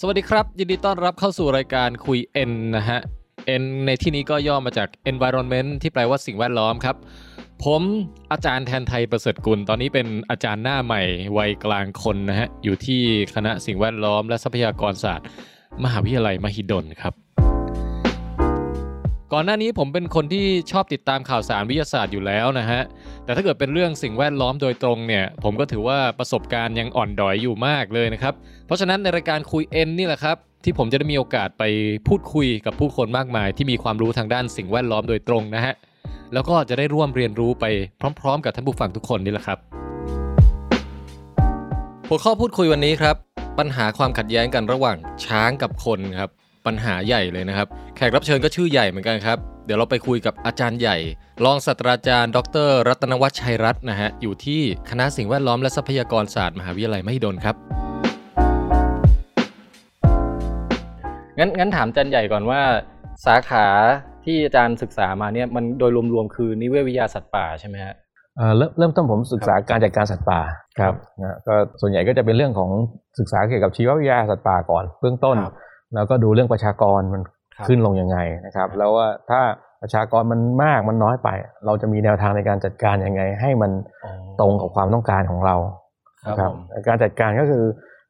[0.00, 2.18] สวัสดีครับ ยินดีต้อนรับเข้าสู่รายการคุย
[2.50, 3.00] N นะฮะ
[3.62, 6.96] N ในที่นี้ก็ย่อมาจาก environment ที่แปลว่าสิ่งแวดล้อมครับ
[7.64, 7.82] ผม
[8.32, 11.02] อาจารย์แทนไทยประเสริฐกุล ตอนนี้เป็นอาจารย์หน้าใหม่
[11.38, 13.02] วัยกลางคนนะฮะ อยู่ที่
[13.34, 15.26] คณะสิ่งแวดล้อมและทรัพยากรศาสตร์
[15.84, 17.14] มหาวิทยาลัยมหิดลครับ
[19.32, 22.82] ก่อนหน้านี้ผมเป็นคนที่ชอบติดตามข่าวสารวิทยาศาสตร์อยู่แล้วนะฮะ
[23.24, 28.34] แต่ถ้าเกิดเป็นเรื่องสิ่งแวดล้อมโดยตรงเนี่ย ผมก็ถือว่าประสบการณ์ยังอ่อนดอยอยู่มากเลยนะครับ
[28.66, 31.64] เพราะฉะนั้นในรายการคุยเอ็นนี่แหละครับ ที่ผมจะได้มีโอกาสไป
[32.08, 35.74] พูดคุยกับผู้คนมากมาย ที่มีความรู้ทางด้านสิ่งแวดล้อมโดยตรงนะฮะ
[36.32, 37.64] แล้วก็จะได้ร่วมเรียนรู้ไป
[38.20, 39.58] พร้อม ๆ กับท่านผู้ฟังทุกคนนี่แหละครับ
[42.08, 43.16] หัวข้อพูดคุยวันนี้ครับ
[43.58, 46.30] ปัญหาความขัดแย้งกันระหว่างช้างกับคนครับ
[46.66, 47.66] ปัญหาใหญ่เลยนะครับ
[47.96, 50.96] แขกรับเชิญก็ชื่อใหญ่เหมือนกันครับ เดี๋ยวเราไปคุยกับอาจารย์ใหญ่
[51.44, 57.56] รองศาสตราจารย์ ดร รัตนวัชชัยรัตน์นะฮะ อยู่ที่คณะสิ่งแวดล้อมและทรัพยากรศาสตร์มหาวิทยาลัยมหิดลครับ
[61.38, 62.60] งั้นงั้นถามอาจารย์ใหญ่ก่อนว่า
[63.26, 63.66] สาขา
[64.24, 67.94] ที่อาจารย์ศึกษามาเนี่ยมันโดยรวมๆคือนิเวศวิทยาสัตว์ป่าใช่ไหมฮะ
[68.36, 70.40] เอ่อเริ่มเริ่มต้นผมศึกษาการจัดการสัตว์ป่า
[70.78, 72.70] ครับนะก็ส่วนใหญ่ก็จะเป็นเรื่องของ
[73.18, 75.54] ศึกษาเกี่ยวกับชีววิทยาสัตว์ป่าก่อนเบื้องต้นครับ
[75.94, 77.22] แล้วก็ดูเรื่องประชากรมัน
[77.56, 79.40] ครับขึ้นลงยังไงนะครับ แล้วว่าถ้า
[79.82, 81.28] ประชากรมันมากมันน้อยไป
[81.66, 83.70] เราจะมีแนวทางในการจัดการยังไง ให้มัน
[84.04, 85.56] อ๋อตรงกับความต้องการของเรา
[86.24, 87.64] ครับนะผมการจัดการก็คือ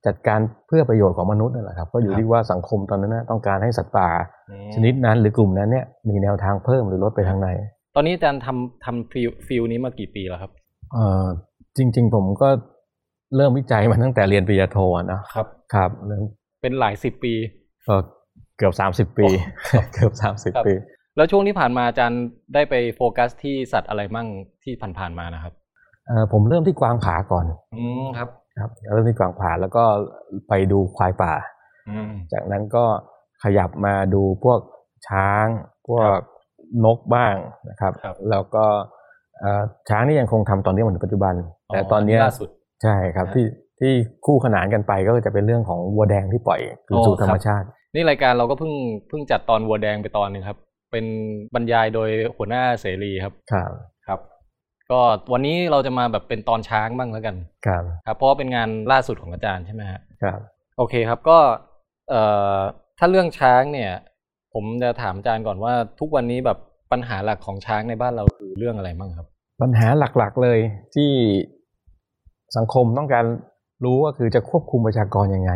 [0.07, 4.09] จัดการเพื่อประโยชน์ของมนุษย์นั่นแหละครับก็อยู่ครับที่ว่าสังคมตอนนั้นนะต้องการให้สัตว์ป่า
[4.51, 7.49] อืมชนิดนั้นหรือกลุ่มนั้นเนี่ยมีแนวทางเพิ่มหรือลดไปทางไหน
[7.95, 10.51] ตอนนี้อาจารย์ทำทำ field field นี้มากี่ปีแล้วครับ
[10.95, 11.27] เอ่อ
[11.77, 12.49] จริง ๆ ผมก็
[13.37, 16.23] เริ่มวิจัยมาตั้งแต่เรียนปริญญาโทอะนะครับครับเริ่ม
[16.63, 17.66] เป็นหลายสิบปีก็
[18.56, 19.27] เกือบสามสิบ30ปี
[19.95, 20.75] เกือบสามสิบครับปี
[21.17, 22.23] แล้วช่วงที่ผ่านมาอาจารย์
[22.55, 24.29] ได้ไปโฟกัสที่สัตว์อะไรมั่ง
[24.65, 25.53] ที่ผ่านๆมานะครับ
[26.07, 28.29] เอ่อผมเริ่มที่กวางผาก่อน อืมครับ
[28.61, 29.84] ครับ เริ่มที่กวางผาแล้วก็
[30.48, 31.33] ไปดูควายป่า
[31.89, 32.84] อืมจากนั้นก็
[33.42, 34.61] ขยับมาดูพวก
[35.09, 35.47] ช้าง
[35.86, 36.24] พวครักบ
[36.85, 37.35] นกบ้าง
[37.70, 38.64] นะครับครับแล้วก็
[39.39, 41.35] เอ่อช้างนี่ยังคงทำตอนนี้มาถึงปัจจุบัน
[41.67, 42.48] แต่ตอนเนี้ยล่าสุด
[42.83, 43.47] ใช่ครับนะที่
[43.81, 43.92] ที่
[44.27, 48.73] คู่ขนานกันไปก็จะเป็นเรื่องของวัวแดงที่ปล่อยคืนสู่อ๋อธรรมชาติ นี่รายการเราก็เพิ่ง
[49.09, 50.59] เพิ่งจัดตอนวัวแดงไปตอนหนึ่งครับ
[50.92, 51.05] เป็น
[51.55, 53.70] บรรยายโดยหัวหน้าเสรีครับครับ
[54.07, 54.20] ครับ
[54.91, 55.01] ก็
[55.33, 57.36] วันนี้เราจะมาแบบเป็นตอนช้างบ้างแล้วกัน
[57.67, 60.39] ครับครับเพราะว่าเป็นงานล่าสุดของอาจารย์ใช่ไหมฮะครับ
[60.79, 61.39] โอเคครับก็
[62.11, 62.23] เอ่
[62.57, 62.59] อ
[62.98, 63.91] ถ้าเรื่องช้างเนี่ย
[64.55, 66.59] ผมจะถามอาจารย์ก่อนว่าทุกวันนี้แบบ
[66.92, 69.27] ปัญหาหลักของช้างในบ้านเราคือเรื่องอะไรบ้างครับ
[69.63, 70.59] ปัญหาหลักๆเลย
[70.95, 71.11] ที่
[72.57, 73.25] สังคมต้องการ
[73.85, 75.53] รู้ก็คือจะควบคุมประชากรยังไง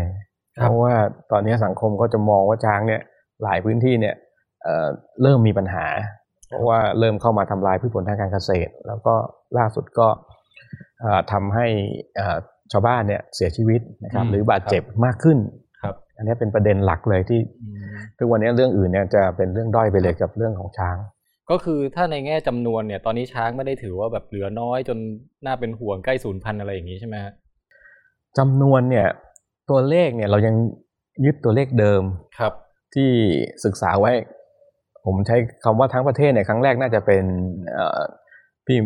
[0.59, 0.95] ครับเพราะว่า
[1.33, 3.01] ตอนนี้สังคมก็จะมองว่าช้างเนี่ย
[3.43, 4.15] หลายพื้นที่เนี่ย
[4.63, 4.87] เอ่อ
[5.23, 5.87] เริ่มมีปัญหา
[6.49, 9.15] เพราะว่าเริ่มเข้ามาทำลายพืชผลทางการเกษตร แล้วก็
[9.59, 10.09] ล่าสุดก็
[11.01, 11.67] เอ่อทำให้
[12.17, 12.37] เอ่อ
[12.73, 15.39] ชาวบ้านเนี่ยเสียชีวิตนะครับอืมหรือบาดเจ็บมากขึ้น
[15.83, 20.97] ครับ อันนี้เป็นประเด็นหลักเลยที่อืมทุกวันนี้เรื่องอื่นเนี่ยจะเป็นเรื่องด้อยไปเลยกับเรื่องของช้าง
[21.51, 24.99] ก็คือถ้าในแง่จำนวนเนี่ยตอนนี้ช้างไม่ได้ถือว่าแบบเหลือน้อยจน
[25.45, 27.33] น่าเป็นห่วงใกล้สูญพันธุ์อะไรอย่างนี้ใช่ไหมฮะ
[28.39, 29.07] จำนวนเนี่ย
[29.71, 30.55] ตัวเลขเนี่ยเรายัง
[31.25, 32.03] ยึดตัวเลขเดิม
[32.39, 32.53] ครับ
[32.95, 33.11] ที่
[33.65, 34.13] ศึกษาไว้
[35.07, 37.25] ผมใช้คำว่าทั้งประเทศเนี่ยครั้งแรกน่าจะเป็น
[37.73, 38.01] เอ่อ
[38.67, 38.79] พี่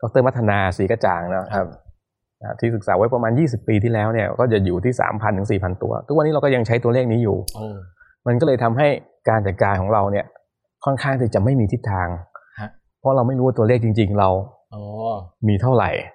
[0.00, 1.66] ดรมัฒนาศรีกระจ่างนะครับ
[2.42, 7.66] อ่าที่ศึกษาไว้ประมาณ 20 ปีที่แล้วเนี่ยก็จะอยู่ที่ 3,000ถึง4,000 ตัว ทุกวันนี้เราก็ยังใช้ตัวเลขนี้อยู่โอ้
[8.26, 8.88] มันก็เลยทำให้
[9.28, 10.26] การจัดการของเราเนี่ย
[10.84, 12.08] ค่อนข้างที่จะไม่มีทิศทาง
[12.60, 12.70] ฮะ
[13.00, 14.28] เพราะเราไม่รู้ว่าตัวเลขจริง ๆ เรา
[14.74, 14.82] อ๋อ
[15.48, 16.12] มีเท่าไหร่ฮะ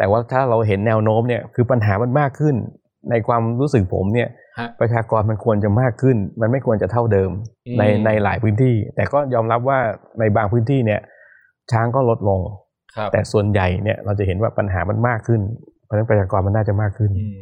[0.00, 2.54] แต่ว่าถ้าเราเห็นแนวโน้มเนี่ยคือปัญหามันมากขึ้น
[3.10, 4.28] ในความรู้สึกผมเนี่ย
[4.58, 7.30] ฮะประชากรมันควรจะมากขึ้น มันไม่ควรจะเท่าเดิม
[7.66, 9.78] อืมในในหลายพื้นที่ แต่ก็ยอมรับว่า
[10.18, 11.00] ในบางพื้นที่เนี่ย
[11.72, 12.40] ช้างก็ลดลง
[12.96, 15.40] ครับแต่ส่วนใหญ่เนี่ยเราจะเห็นว่าปัญหามันมากขึ้น
[15.84, 17.38] เพราะฉะนั้นประชากรมันน่าจะมากขึ้นอืม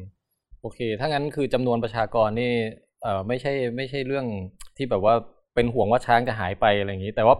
[0.61, 2.53] โอเค ถ้างั้นคือจำนวนประชากรนี่
[3.03, 4.27] เอ่อไม่ใช่ไม่ใช่เรื่อง
[4.77, 5.15] ที่แบบว่า
[5.55, 7.37] เป็นห่วงว่าช้างจะหายไปอะไรอย่างนี้ แต่ว่า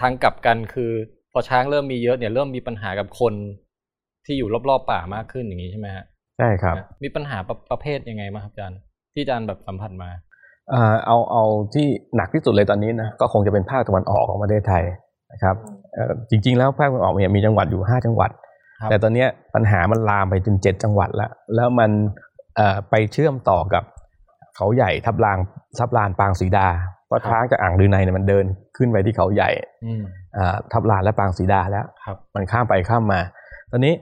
[0.00, 0.90] ทางกลับกันคือ
[1.32, 3.34] พอช้างเริ่มมีเยอะเนี่ยเริ่มมีปัญหากับคน
[4.28, 6.04] ที่อยู่รอบๆป่ามากขึ้นอย่างนี้ใช่ไหมฮะ
[6.38, 8.78] ใช่ครับ มีปัญหาประประเภทยังไงมางครับอาจารย์
[9.14, 10.10] ที่อาจารย์แบบสัมผัสมา
[10.70, 11.44] เอ่อเอาเอา
[11.74, 11.86] ที่
[12.16, 14.84] หนักที่สุดเลยตอนนี้นะก็คงจะเป็นภาคตะวันออกของประเทศไทย
[15.32, 15.56] นะครับ
[15.94, 18.30] เอ่อจริง ๆ แล้วภาคตะวันออกเนี่ยมีจังหวัดอยู่ 5 จังหวัด
[18.80, 21.90] ครับแต่ตอนเนี้ยปัญหามันลามไปจนเจ็ดจังหวัดแล้วแล้วมัน
[22.56, 23.84] เอ่อไปเชื่อมต่อกับ
[24.56, 25.38] เขาใหญ่ทับลาง
[25.78, 26.68] ทับลานปางสีดา
[27.06, 28.44] เพราะครับช้างจากอ่างดือในเนี่ยมันเดิน
[28.76, 29.50] ขึ้นไปที่เขาใหญ่
[29.84, 30.02] อืม
[30.36, 33.20] อ่าทับลานและปางสีดาแล้วครับมันข้ามไปข้ามมา
[33.70, 33.94] ตอนนี้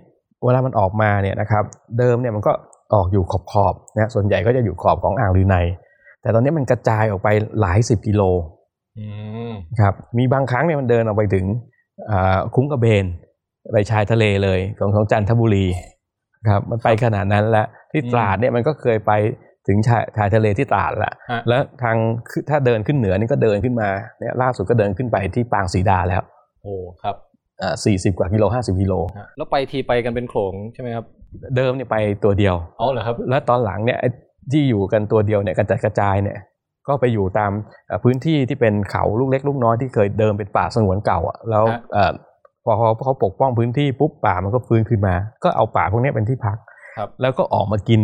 [0.44, 1.64] เวลามันออกมาเนี่ยนะครับ
[1.98, 2.52] เดิมเนี่ยมันก็
[2.94, 5.56] ออกอยู่ขอบขอบๆนะส่วนใหญ่ก็จะอยู่ขอบของอ่างลือใน
[6.22, 7.28] แต่ตอนนี้มันกระจายออกไป
[7.60, 8.22] หลายสิบกิโล
[8.98, 9.06] อื
[9.50, 11.44] มครับมีบางครั้งเนี่ยมันเดินออกไปถึง
[12.10, 13.04] อ่าคุ้งกระเบน
[13.72, 15.66] ไปชายทะเลเลยของของจันทบุรี
[16.48, 19.12] ครับมันไปขนาดนั้นแล้วที่ตราดเนี่ยมันก็เคยไป
[19.66, 21.96] ถึงชายชายทะเลที่ตราดละฮะแล้วทาง
[22.30, 23.88] ขึ้นถ้าเดินขึ้นเหนือนี่ก็เดินขึ้นมา
[24.20, 26.22] เนี่ยล่าสุดก็เดินขึ้นไปที่ปางสีดาแล้ว
[26.62, 27.25] โอ้ครับอ่า
[27.84, 31.04] สี่สิบกว่ากิโลห้าสิบกิโลฮะแล้วไปทีไปกันเป็นโขลงใช่ไหมครับ
[31.56, 34.08] เดิมเนี่ยไปตัวเดียวอ๋อเหรอครับ แล้วตอนหลังเนี่ยไอ้
[34.52, 36.38] ที่อยู่กันตัวเดียวเนี่ยกระจัดกระจายเนี่ย
[36.88, 37.52] ก็ไปอยู่ตาม
[37.86, 42.12] เอ่อพื้นที่ที่เป็นเขาลูกเล็กลูกน้อยที่เคยเดิมเป็นป่าสงวนเก่าอะแล้วฮะเอ่อ
[42.64, 45.14] พอเขาเขาปกป้องพื้นที่ปุ๊บป่ามันก็ฟื้นขึ้นมา
[45.44, 46.58] ก็เอาป่าพวกเนี้ยเป็นที่พัก
[46.98, 48.00] ครับแล้วก็ออกมากิน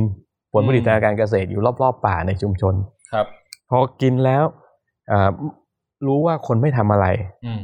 [0.53, 2.75] ผลผลิตอืมทางการเกษตรอยู่รอบๆ ป่าในชุมชน
[3.13, 3.27] ครับ
[3.71, 4.45] พอกินแล้ว
[5.09, 5.31] เอ่อ
[6.07, 7.07] รู้ว่าคนไม่ทำอะไร
[7.47, 7.63] อืม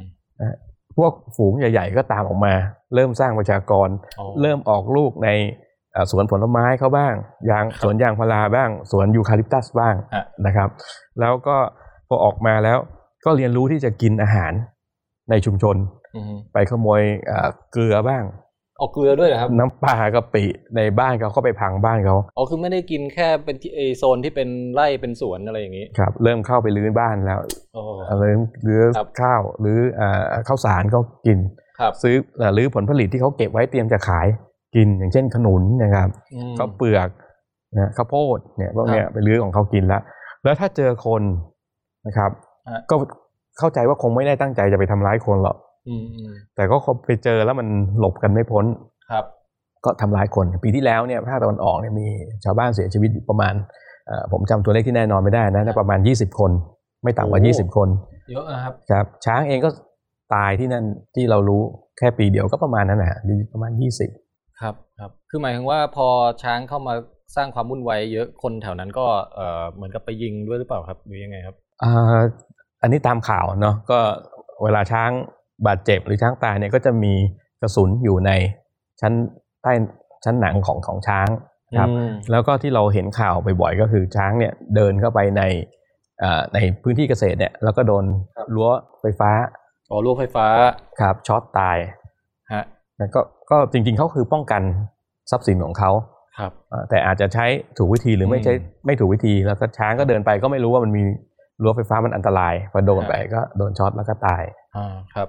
[0.99, 2.55] พวกฝูงใหญ่ ๆ ก็ตามออกมา
[2.95, 5.29] เริ่มสร้างประชากรอ๋อเริ่มออกลูกใน
[5.93, 7.15] เอ่อสวนผลไม้เขาบ้าง
[7.51, 10.69] ยางครับสวนยางพาราบ้าง สวนยูคาลิปตัสบ้างฮะนะครับ
[11.21, 11.57] แล้วก็
[12.09, 12.79] พอออกมาแล้ว
[13.25, 14.53] ก็เรียนรู้ที่จะกินอาหาร
[15.31, 15.77] ในชุมชน
[16.17, 18.25] อืมไปขโมยเอ่อเกลือบ้าง
[18.79, 20.45] เอาเกลือด้วยเหรอครับ น้ำปลากะปิ
[20.77, 27.39] ในบ้านเขาเข้าไปพังบ้านเขาอ๋อคือไม่ได้กินแค่เป็นที่ไอโซนที่เป็นไร่เป็นสวนอะไรอย่างนี้ ครับ เริ่มเข้าไปรื้อบ้านแล้ว
[27.75, 27.83] โอ้
[28.21, 31.39] เริ่มรื้อครับข้าวหรืออ่าข้าวสารก็กิน
[31.81, 34.27] ครับซื้อเอ่อรื้อผลผลิตที่เขาเก็บไว้เตรียมจะขาย
[34.77, 37.09] กินอย่างเช่นขนุนนะครับอืมข้าวเปลือก
[37.79, 40.03] นะข้าวโพดเนี่ยพวกเนี้ยครับไปรื้อของเขากินแล้ว
[40.45, 41.23] แล้วถ้าเจอคน
[42.07, 42.31] นะครับ
[42.69, 42.97] ฮะก็
[43.59, 45.68] เข้าใจว่าคงไม่ได้ตั้งใจจะไปทำร้ายคนหรอกอืมอืม
[46.57, 47.69] แต่ก็คงไปเจอแล้วมัน
[47.99, 48.65] หลบกันไม่พ้น
[49.11, 49.25] ครับ
[49.85, 52.07] ก็ทำร้ายคนปีที่แล้วเนี่ยภาคตะวันออกเนี่ยมี
[52.45, 53.55] ชาวบ้านเสียชีวิตอยู่ประมาณ
[54.07, 56.51] เอ่อผมจำตัวเลขที่แน่นอนไม่ได้นะน่าประมาณ 20 คน
[57.03, 57.89] ไม่ต่ำกว่าโอ้20 คน
[58.31, 59.71] เยอะนะครับครับ ช้างเองก็
[60.35, 61.63] ตายที่นั่นที่เรารู้
[61.99, 63.19] แค่ปีเดียวก็ประมาณนั้นนะฮะ
[63.53, 63.73] ประมาณ
[64.17, 66.09] 20 ครับครับคือหมายถึงว่าพอ
[66.43, 66.95] ช้างเข้ามา
[67.37, 72.21] สร้างความวุ่นวายเยอะคนแถวนั้นก็เอ่อเหมือนกับไปยิงด้วยหรือเปล่าครับหรือยังไงครับอ่า
[72.83, 73.99] อันนี้ตามข่าวเนาะก็
[74.65, 75.11] เวลาช้าง
[75.67, 77.13] บาดเจ็บหรือช้างตายเนี่ยก็จะมี
[77.61, 78.31] กระสุนอยู่ใน
[79.01, 79.13] ชั้น
[79.63, 79.73] ใต้
[80.25, 81.29] ชั้นหนังของของช้าง
[81.79, 85.43] ครับอืมแล้วก็ที่เราเห็นข่าวบ่อยๆก็คือช้างเนี่ยเดินเข้าไปใน
[86.23, 88.05] อ่าในพื้นที่เกษตรเนี่ยแล้วก็โดน
[88.55, 88.71] รั้ว
[89.01, 89.31] ไฟฟ้า
[89.91, 90.47] อ๋อลูกไฟฟ้า
[91.01, 91.77] ครับช็อตตาย
[92.53, 92.65] ฮะ
[92.99, 93.21] แล้วก็
[93.51, 94.63] ก็จริงๆเขาคือป้องกัน
[95.31, 95.91] ทรัพย์สินของเขา
[96.39, 97.47] ครับอ่าแต่อาจจะใช้
[97.79, 101.03] ถูกวิธีหรือไม่ใช้อืมไม่ถูกวิธีแล้วก็ช้างก็เดินไปก็ไม่รู้ว่ามันมี
[101.63, 104.43] รั้วไฟฟ้ามันอันตรายพอโดนครับไปก็โดนช็อตแล้วก็ตาย
[104.77, 105.29] อ่าครับ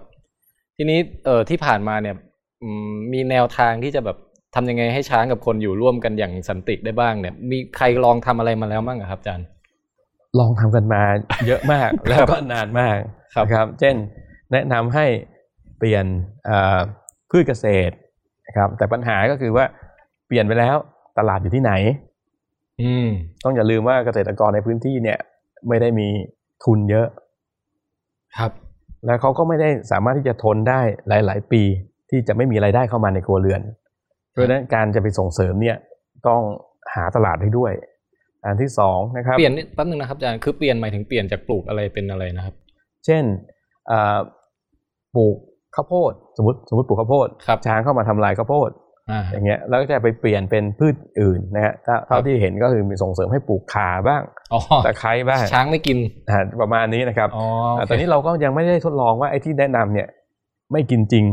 [0.81, 2.15] ทีนี้เอ่อที่ผ่านมาเนี่ย
[2.63, 4.17] อืมมีแนวทางที่จะแบบ
[4.55, 9.47] ทำยังไงให้ช้างกับคนอยู่ร่วมกันอย่างสันติได้บ้างเนี่ย มีใครลองทำอะไรมาแล้วบ้างอะครับอาจารย์
[10.39, 11.01] ลองทำกันมา
[11.47, 12.97] เยอะมาก แล้วก็นานมาก
[13.35, 13.95] ครับนะครับ เช่น
[14.51, 15.05] แนะนำให้
[15.77, 16.05] เปลี่ยน
[16.45, 16.79] เอ่อ
[17.31, 17.93] พืชเกษตร
[18.47, 19.65] นะครับ แต่ปัญหาก็คือว่า
[20.27, 20.75] เปลี่ยนไปแล้ว
[21.17, 21.73] ตลาดอยู่ที่ไหน
[22.81, 23.07] อืม
[23.43, 25.19] ต้องอย่าลืมว่าเกษตรกรในพื้นที่เนี่ย
[25.67, 26.07] ไม่ได้มี
[26.63, 27.07] ทุนเยอะ
[28.37, 28.51] ครับ
[29.05, 31.63] แล้วเขาก็ไม่ได้สามารถที่จะทนได้หลาย ๆ ปี
[32.09, 33.61] ที่จะไม่มีไรายได้เข้ามาในครัวเรือน
[34.31, 35.77] เพราะฉะนั้นการจะไปส่งเสริมเนี่ย
[36.27, 36.41] ต้อง
[36.93, 37.71] หาตลาดให้ด้วย
[38.45, 42.55] อันที่สองนะครับเปลี่ยนนิดแป๊บนึงนะครับอาจารย์คือเปลี่ยนหมายถึงเปลี่ยนจากปลูกอะไรเป็นอะไรนะครับ
[43.05, 43.23] เช่น
[43.87, 44.17] เอ่อ
[45.15, 45.35] ปลูก
[45.75, 48.69] ข้าวโพด สมมติสมมติปลูกข้าวโพดครับช้างเข้ามาทำลายข้าวโพด
[49.11, 54.21] อ่าอย่างเงี้ยแล้วก็จะไปเปลี่ยนเป็นพืชอื่นนะฮะถ้าเท่าครับที่เห็นก็คือมีส่งเสริมให้ปลูกข่าบ้าง
[54.53, 55.97] อ๋อตะไคร้บ้างช้างไม่กิน
[56.29, 57.45] อ่าประมาณนี้นะครับอ๋อ
[57.77, 60.07] อ่าโอเคตอนนี้เราก็ยังไม่ได้ทดลองว่าไอ้ที่แนะนำเนี่ย
[60.71, 61.25] ไม่กินจริง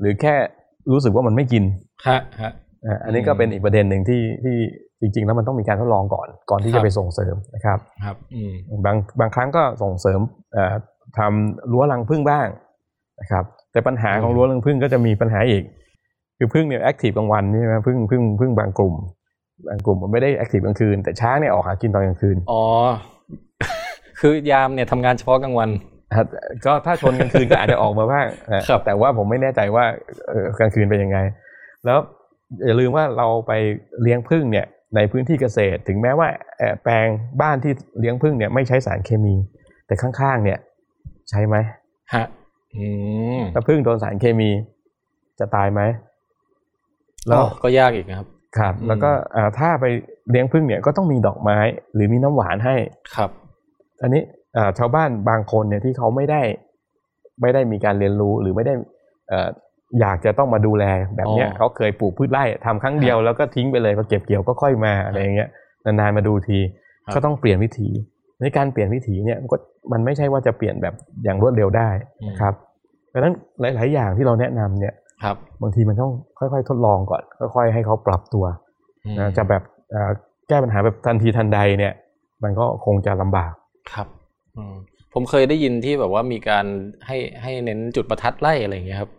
[0.00, 0.34] หรือแค่
[0.92, 1.64] รู้สึกว่ามันไม่กิน
[2.08, 2.52] ฮะฮะ
[2.86, 4.56] อ่าอันนี้ก็เป็นอีกประเด็นหนึ่งที่ที่
[5.00, 8.52] จริง ๆ แล้วมันต้องมีการทดลองก่อน ก่อนที่จะครับไปส่งเสริมนะครับครับอืม
[8.84, 10.20] บางบางครั้งก็ส่งเสริม
[10.52, 10.74] เอ่อ
[11.18, 12.46] ทำรั้วรังผึ้งบ้าง
[13.20, 15.62] นะครับ แต่ปัญหาของอืมรั้วรังผึ้งก็จะมีปัญหาอีก
[16.38, 18.94] คือผึ้งเนี่ย active กลางวันใช่ไหมผึ้งผึ้งผึ้งบางกลุ่ม
[19.68, 22.62] บางกลุ่มมันไม่ได้ active กลางคืน แต่ช้างเนี่ยออกหากินตอนกลางคืนอ๋อ
[24.20, 25.70] คือยามเนี่ยทำงานเฉพาะกลางวัน
[26.16, 26.26] ครับ
[26.66, 29.84] ก็ถ้าชนกลางคืนก็อาจจะออกมาบ้างนะครับแต่ว่าผมไม่แน่ใจว่า
[30.28, 31.18] เอ่อกลางคืนเป็นยังไง
[31.84, 31.98] แล้ว
[32.66, 33.52] อย่าลืมว่าเราไป
[34.02, 34.66] เลี้ยงผึ้งเนี่ย
[34.96, 36.28] ในพื้นที่เกษตร ถึงแม้ว่า
[36.58, 37.06] เอ่อแปลง
[37.42, 39.34] บ้านที่เลี้ยงผึ้งเนี่ยไม่ใช้สารเคมี
[39.86, 40.58] แต่ข้างๆ เนี่ย
[41.30, 41.56] ใช้ไหม
[42.14, 42.24] ฮะ
[42.76, 42.86] อื
[43.38, 44.50] มถ้าผึ้งโดนสารเคมี
[45.38, 45.80] จะตายไหม
[47.28, 49.84] แล้อ๋วอก็ยากอีกนะครับครับอืมแล้วก็อ่าถ้าไป
[50.30, 51.58] เลี้ยงผึ้งเนี่ยก็ต้องมีดอกไม้
[51.94, 52.76] หรือมีน้ำหวานให้
[53.16, 53.30] ครับ
[54.02, 54.22] อันนี้
[54.56, 56.42] อ่าชาวบ้านบางคนเนี่ยที่เขาไม่ได้
[57.40, 58.74] ไม่ได้มีการเรียนรู้หรือไม่ได้
[59.28, 59.48] เอ่อ
[60.00, 60.84] อยากจะต้องมาดูแล
[61.16, 65.48] แบบเนี้ยอ๋อเขาเคยปลูกพืชไร่ทำครั้งเดียวแล้วก็ทิ้งไปเลยพอเก็บเกี่ยวก็ค่อยมาอะไรอย่างเงี้ย
[65.84, 66.58] นานๆมาดูที
[67.04, 67.88] ครับก็ต้องเปลี่ยนวิถี
[68.40, 69.56] ในการเปลี่ยนวิถีเนี่ยมันก็
[69.92, 70.94] มันไม่ใช่ว่าจะเปลี่ยนแบบ
[71.24, 71.90] อย่างรวดเร็วได้
[72.28, 72.54] นะครับ
[73.12, 77.22] ดังนั้นหลาย ๆ อย่างที่เราแนะนำเนี่ย ครับ บางทีมันต้องค่อยๆ ทดลองก่อน
[77.54, 78.44] ค่อย ๆ ให้เขาปรับตัว
[79.04, 80.10] อืมนะจะแบบเอ่อ
[80.48, 81.94] แก้ปัญหาแบบทันทีทันใดเนี่ย
[82.42, 83.52] มันก็คงจะลำบาก
[83.92, 84.06] ครับ
[84.56, 84.74] อืม
[85.14, 86.64] ผมเคยได้ยินที่แบบว่ามีการ
[87.06, 89.10] ให้ให้เน้นจุดประทัดไล่อะไรอย่างเงี้ยครับ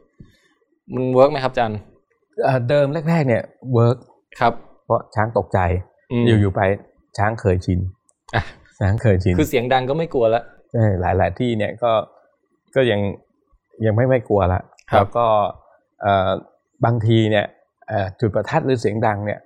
[0.93, 1.79] มัน work ไหมครับอาจารย์
[2.43, 3.97] เอ่อเดิมแรก ๆ เนี่ย work
[4.39, 4.53] ครับ
[4.85, 5.59] เพราะช้างตกใจ
[6.21, 6.61] มอยู่ๆไป
[7.17, 7.79] ช้างเคยชิน
[8.35, 8.43] อะ
[8.79, 10.41] ช้างเคยชินคือเสียงดังก็ไม่กลัวละ
[10.73, 11.91] ใช่หลายหลายที่เนี่ยก็
[12.75, 12.99] ก็ยัง
[13.85, 15.68] ยังไม่ไม่กลัวละครับแล้วก็เอ่อ
[16.85, 17.45] บางทีเนี่ย
[17.87, 19.39] เอ่อจุดประทัดหรือเสียงดังเนี่ย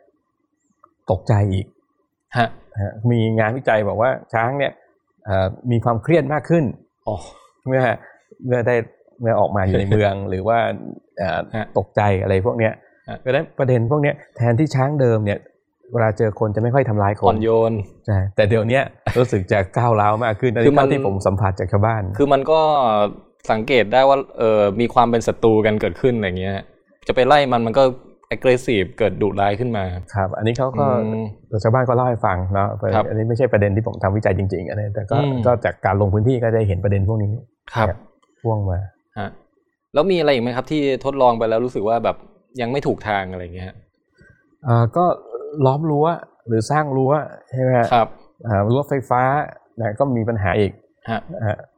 [1.12, 1.66] ตกใจอีก
[2.38, 4.72] ฮะนะฮะมีงานวิจัยบอกว่าช้างเนี่ย
[5.26, 6.64] เอ่อมีความเครียดมากขึ้น
[7.08, 7.16] อ๋อ
[7.68, 7.84] เมื่อ
[8.46, 8.76] เมื่อได้
[9.22, 10.60] เมื่อออกมาอยู่ในเมืองหรือว่า
[11.18, 12.74] เอ่อฮะตกใจอะไรพวกเนี้ย
[13.10, 15.40] ฮะเพราะฉะนั้นประเด็นพวกเนี้ยแทนที่ช้างเดิมเนี่ย
[15.92, 17.74] เวลาเจอคนจะไม่ค่อยทำร้ายคอ่อนนโยน
[18.06, 18.84] ใช่แต่เดี๋ยวเนี้ย
[19.18, 22.60] รู้สึกจะก้าวร้าวมากขึ้นอันคือนี้มันเท่าที่ผมสัมผัสจากชาวบ้าน คือมันก็
[23.52, 26.54] สังเกตได้ว่าเออมีความเป็นศัตรูกันเกิดขึ้นอะไรเงี้ย
[27.08, 27.84] จะไปไล่มันมันก็
[28.36, 29.84] aggressive เกิดดุร้ายขึ้นมา
[30.16, 31.26] ครับ อันนี้เขาก็อืม
[31.64, 37.34] ชาวบ้านก็เล่าให้ฟังเนาะครับอันนี้ไม่ใช่ประเด็นที่ผมทำวิจัยจริงๆอันนี้แต่ก็อืมก็จากการลงพื้นที่ก็ได้เห็นประเด็นพวกนี้
[37.74, 37.88] ครับ
[38.42, 38.80] พ่วงมา
[39.20, 39.30] ฮะ
[39.94, 42.18] แล้วมีอะไรอีกไหมครับ ที่ทดลองไปแล้วรู้สึกว่าแบบ
[42.62, 43.76] ยังไม่ถูกทางอะไรเงี้ยฮะ
[44.68, 45.06] อ่าก็
[45.66, 46.06] ล้อมรั้ว
[46.48, 47.12] หรือสร้างรั้ว
[47.50, 48.08] ใช่ไหมฮะครับ
[48.48, 49.22] อ่ารั้วไฟฟ้า
[49.80, 50.83] นะก็มีปัญหาอีกฮะอ่า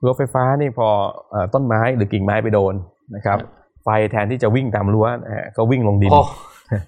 [0.03, 0.87] รั้วไฟฟ้านี่พอ
[1.31, 2.73] เอ่อต้นไม้หรือกิ่งไม้ไปโดน
[3.15, 3.49] นะครับครับ
[3.83, 6.21] ไฟแทนที่จะวิ่งตามรั้วนะฮะก็วิ่งลงดินโอ้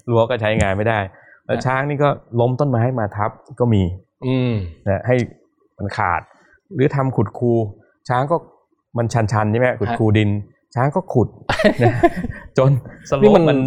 [0.09, 0.99] รั้วก็ใช้งานไม่ได้
[1.45, 3.83] แล้วฮะช้างนี่ก็ล้มต้นไม้มาทับก็มี
[4.27, 4.53] อืม
[4.87, 5.15] นะให้
[5.77, 6.21] มันขาด
[6.75, 7.53] หรือทำขุดคู
[8.09, 8.35] ช้างก็
[8.97, 10.29] มันชันๆใช่ไหมขุดคูดิน
[10.75, 11.29] ช้างก็ขุด
[11.81, 11.95] นะ
[12.57, 12.71] จน
[13.09, 13.59] สโลนี่ปมันมัน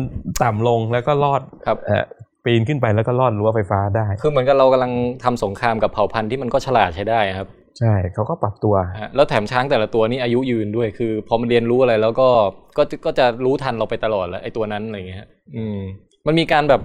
[0.42, 2.04] ต่ำลงแล้วก็รอดครับเอ่อ
[2.44, 4.92] ปีนขึ้นไปแล้วก็ลอดรั้วไฟฟ้าได้ คือเหมือนกับเรากำลัง
[5.24, 7.48] ทำสงครามกับเผ่าพันธุ์ที่มันก็ฉลาดใช้ได้ครับ
[7.78, 12.28] ใช่เขาก็ปรับตัวฮะแล้วแถมช้างแต่ละตัวนี่อายุยืนด้วย คือพอมันเรียนรู้อะไรแล้วก็
[12.76, 15.78] ก็ก็จะรู้ทันเราไปตลอดแหล้วไอ้ตัวนั้นอะไรเงี้ยฮะอืม
[16.26, 16.82] มันมีการแบบ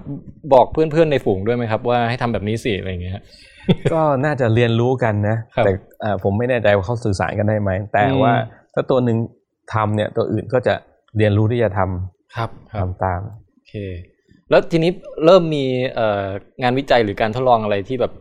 [0.54, 3.22] บอกเพื่อนๆในฝูงด้วยไหมครับ ว่าให้ทำแบบนี้สิอะไรเงี้ยฮะ
[3.92, 8.34] ก็น่าจะเรียนรู้กันนะครับแต่เอ่อผมไม่แน่ใจว่าเขาสื่อสารกันได้ไหม แต่อืมว่า
[8.74, 9.16] ถ้าตัวหนึ่ง
[9.74, 10.74] ทำเนี่ยตัวอื่นก็จะ
[11.16, 12.50] เรียนรู้ที่จะทำครับ
[12.80, 13.20] ทำตาม
[13.54, 13.74] โอเค
[14.50, 14.90] แล้วทีนี้
[15.24, 15.64] เริ่มมี
[15.94, 16.26] เอ่อ
[16.62, 18.12] งานวิจัยหรือการทดลองอะไรที่แบบ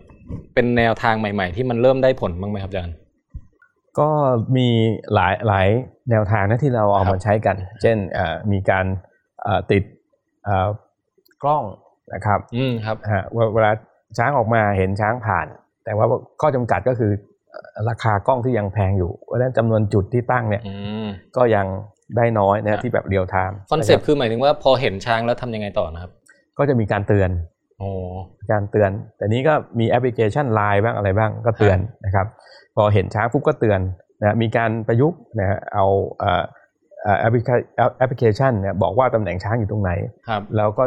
[0.53, 2.95] เป็นแนวทางใหม่ ๆ ที่มันเริ่มได้ผลบ้างไหมครับอาจารย์
[3.99, 4.09] ก็
[4.57, 4.67] มี
[5.13, 5.67] หลายหลาย
[6.09, 8.85] แนวทางนะที่เราเอาครับมาใช้กัน เช่นเอ่อมีการ
[9.43, 9.83] เอ่อติด
[10.43, 10.67] เอ่อ
[11.43, 11.63] กล้อง
[12.13, 13.71] นะครับอืมครับฮะเวเวลา
[14.17, 15.47] ช้างออกมาเห็นช้างผ่าน
[15.85, 16.05] แต่ว่า
[16.41, 17.11] ข้อจำกัดก็คือ
[17.49, 20.73] เอ่อราคากล้องที่ยังแพงอยู่เพราะฉะนั้นจำนวนจุดที่ตั้งเนี่ยอื
[21.05, 21.65] มก็ยัง
[22.17, 26.11] ได้น้อยครันะที่แบบ real-time concept คือหมายถึงว่าพอเห็นช้างแล้วทำยังไงต่อนะครับ
[26.57, 27.54] ก็จะมีการเตือนโอ้
[28.51, 32.27] การเตือน แต่นี้ก็มีแอปพลิเคชันไลน์บ้างอะไรบ้างก็เตือนนะครับ
[32.75, 33.79] พอเห็นช้างปุ๊บก็เตือน
[34.21, 35.85] นะมีการประยุกต์นะฮะเอา
[36.19, 36.43] เอ่อ
[37.03, 37.49] เอ่อแอปพลิเค
[37.97, 39.91] แอปพลิเคชันเนี่ยบอกว่าตำแหน่งช้างอยู่ตรงไหน
[40.27, 40.83] ครับแล้วก็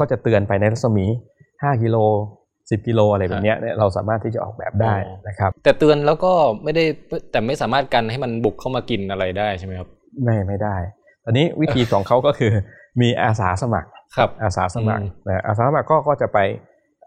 [0.00, 1.06] ก็จะเตือนไปในรัศมี
[1.44, 1.96] 5 กิโล
[2.42, 6.32] 10 กิโลอะไรแบบเนี้ยเนี่ยเราสามารถที่จะออกแบบได้อ๋อนะครับ แต่เตือนแล้วก็
[6.64, 6.84] ไม่ได้
[7.30, 9.88] แต่ไม่สามารถกันให้มันบุกเข้ามากินอะไรได้ใช่ไหมครับ
[10.24, 10.76] ไม่ไม่ได้
[11.24, 12.52] ตอนนี้วิธีของเขาก็คือ
[13.00, 16.38] มีอาสาสมัครครับอาสาสมัครอืมนะอาสาสมัครก็ก็จะไป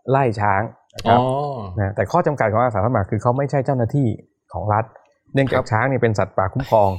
[0.10, 0.62] ไล่ช้าง
[0.96, 1.22] นะคอ๋รัอบ
[1.80, 4.08] นะแต่ข้อจำกัดของอาสาสมัครคือเขาไม่ใช่เจ้าหน้าที่
[4.54, 4.86] ของรัฐ
[5.34, 6.90] เนื่องจาครักบช้างเนี่ยเป็นสัตว์ป่าคุ้มครอง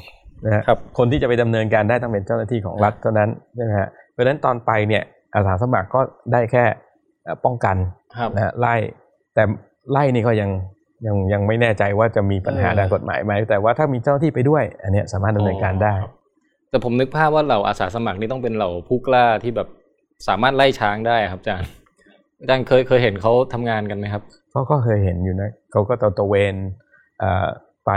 [0.45, 5.03] นะฮะครับคนที่จะไปดำเนินการได้ต้องเป็นเจ้าหน้าที่ของรัฐเท่านั้นใช่ไหมฮะเพราะฉะนั้นตอนไปเนี่ย
[5.35, 6.01] อาสาสมัครก็
[6.33, 6.65] ได้แค่
[7.25, 7.77] เอ่อป้องกัน
[8.17, 8.75] ครับนะฮะไล่
[9.35, 9.43] แต่
[9.93, 10.51] ไล่นี่ก็ยัง
[11.07, 16.13] ยังยังไม่แน่ใจว่าจะมีปัญหาเออทางกฎหมายไหมแต่ว่าถ้ามีเจ้าหน้าที่ไปด้วย อันเนี้ยสามารถดำเนินการได้อ๋อครับ
[16.71, 19.69] แต่ผมนึกภาพว่าเหล่าอาสาสมัครนี่ต้องเป็นเหล่าผู้กล้าที่แบบ
[20.29, 21.69] สามารถไล่ช้างได้ครับอาจารย์
[22.41, 26.55] อาจารย์เคยเคยเห็นเขาทำงานกันไหมครับก็ก็เคยเห็นอยู่นะเขาก็ตะตระเวน
[27.19, 27.47] เอ่อ
[27.87, 27.93] ไป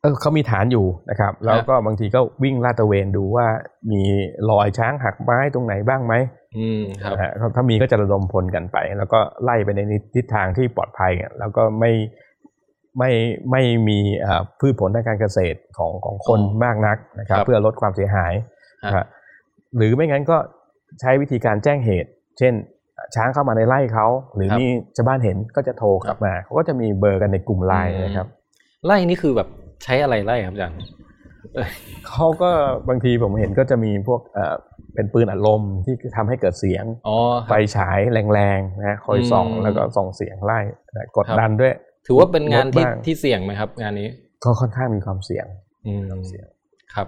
[0.00, 3.46] เออเขามีฐานอยู่นะครับ แล้วก็บางทีก็วิ่งลาดตระเวนดูว่า
[3.92, 4.02] มี
[4.50, 6.14] รอยช้างหักไม้ตรงไหนบ้างไหม
[6.58, 9.80] อืมครับนะฮะถ้ามีก็จะระดมพลกันไป แล้วก็ไล่ไปใน
[10.14, 11.90] ทิศทางที่ปลอดภัยอะแล้วก็ไม่
[12.98, 13.10] ไม่
[13.50, 18.32] ไม่มีเอ่อพืชผลทางการเกษตรของของคนอ๋อมากนักนะครับครับเพื่อลดความเสียหาย
[18.84, 19.04] ฮะนะฮะ
[19.76, 20.36] หรือไม่งั้นก็
[21.00, 22.54] ใช้วิธีการแจ้งเหตุ เช่น
[23.14, 24.66] ช้างเข้ามาในไร่เขาหรือมี
[24.96, 28.26] ชาวบ้านเห็นก็จะโทรกลับมาเขาก็จะมีเบอร์กันในกลุ่มไลน์นะครับ
[28.86, 29.48] ไล่นี่คือแบบ
[29.84, 30.78] ใช้อะไรไล่ครับอาจารย์
[32.08, 32.50] เขาก็
[32.88, 34.54] บางทีผมเห็นก็จะมีพวกเอ่อ
[34.94, 37.98] เป็นปืนอัดลมที่ทำให้เกิดเสียงอ๋อคไฟรับฉาย
[38.34, 40.60] แรงๆนะคอยส่องอืมแล้วก็ส่องเสียงไล่
[40.96, 41.74] นะกดครับดันด้วย
[42.08, 44.08] ถือว่าเป็นงานที่ลดบ้างที่เสี่ยงไหมครับ งานนี้
[44.44, 45.46] ก็ค่อนข้างมีความเสี่ยง
[45.86, 46.46] อืมเสี่ยง
[46.94, 47.06] ครับ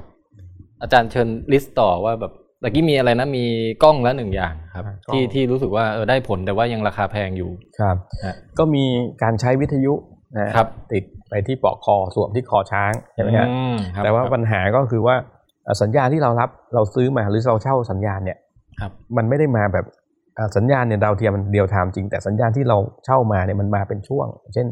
[0.83, 3.45] อาจารย์เชิญลิสต์ต่อว่าแบบตะกี้มีอะไรนะมี
[3.83, 8.85] กล้องละหนึ่งอย่างครับ ที่ที่รู้สึกว่าเออได้ผลแต่ว่ายังราคาแพงอยู่ครับฮะก็มี
[9.23, 9.95] การใช้วิทยุ
[10.39, 15.17] นะครับ ติดไปที่ปลอกคอสวมที่คอช้างใช่ไหมฮะอืมครับแต่ว่าครับปัญหาก็คือว่า
[15.65, 18.39] เอ่อสัญญาณที่เรารับเราซื้อมาหรือเราเช่าสัญญาณเนี่ย
[18.81, 20.00] ครับมันไม่ได้มาแบบเอ่อ
[20.57, 24.67] สัญญาณเนี่ยดาวเทียมมันเดียวไทม์จริง แต่สัญญาณที่เราเช่ามาเนี่ยมันมาเป็นช่วง เช่น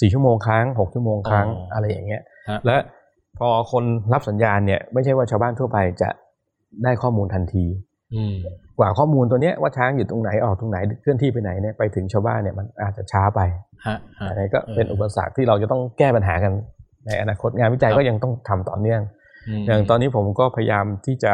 [0.00, 2.76] สี่ชั่วโมงครั้งหกชั่วโมงครั้งอ๋อออะไรอย่างเงี้ยฮะและ
[3.38, 6.10] พอคนรับสัญญาณเนี่ยไม่ใช่ว่าชาวบ้านทั่วไปจะ
[6.84, 7.64] ได้ข้อมูลทันที
[8.14, 8.34] อืม
[8.78, 13.40] กว่าข้อมูลตัวเนี้ยว่าช้างอยู่ตรงไหนออกตรงไหนเคลื่อนที่ไปไหนเนี่ยไปถึงชาวบ้านเนี่ยมันอาจจะช้าไป
[13.86, 16.52] ฮะฮะอันนี้ก็เป็นอุปสรรคที่เราจะต้องแก้ปัญหากัน
[17.06, 19.02] ในอนาคตงานวิจัยครับก็ยังต้องทำต่อเนื่อง
[19.60, 21.32] มอย่างตอนนี้ผมก็พยายามที่จะ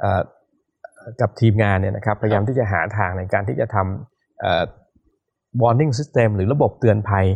[0.00, 0.20] เอ่อ
[1.20, 4.64] กับทีมงานเนี่ยนะครับพยายามที่จะหาทางในการที่จะทำเอ่อ
[5.62, 7.26] warning system หรือระบบเตือนภัย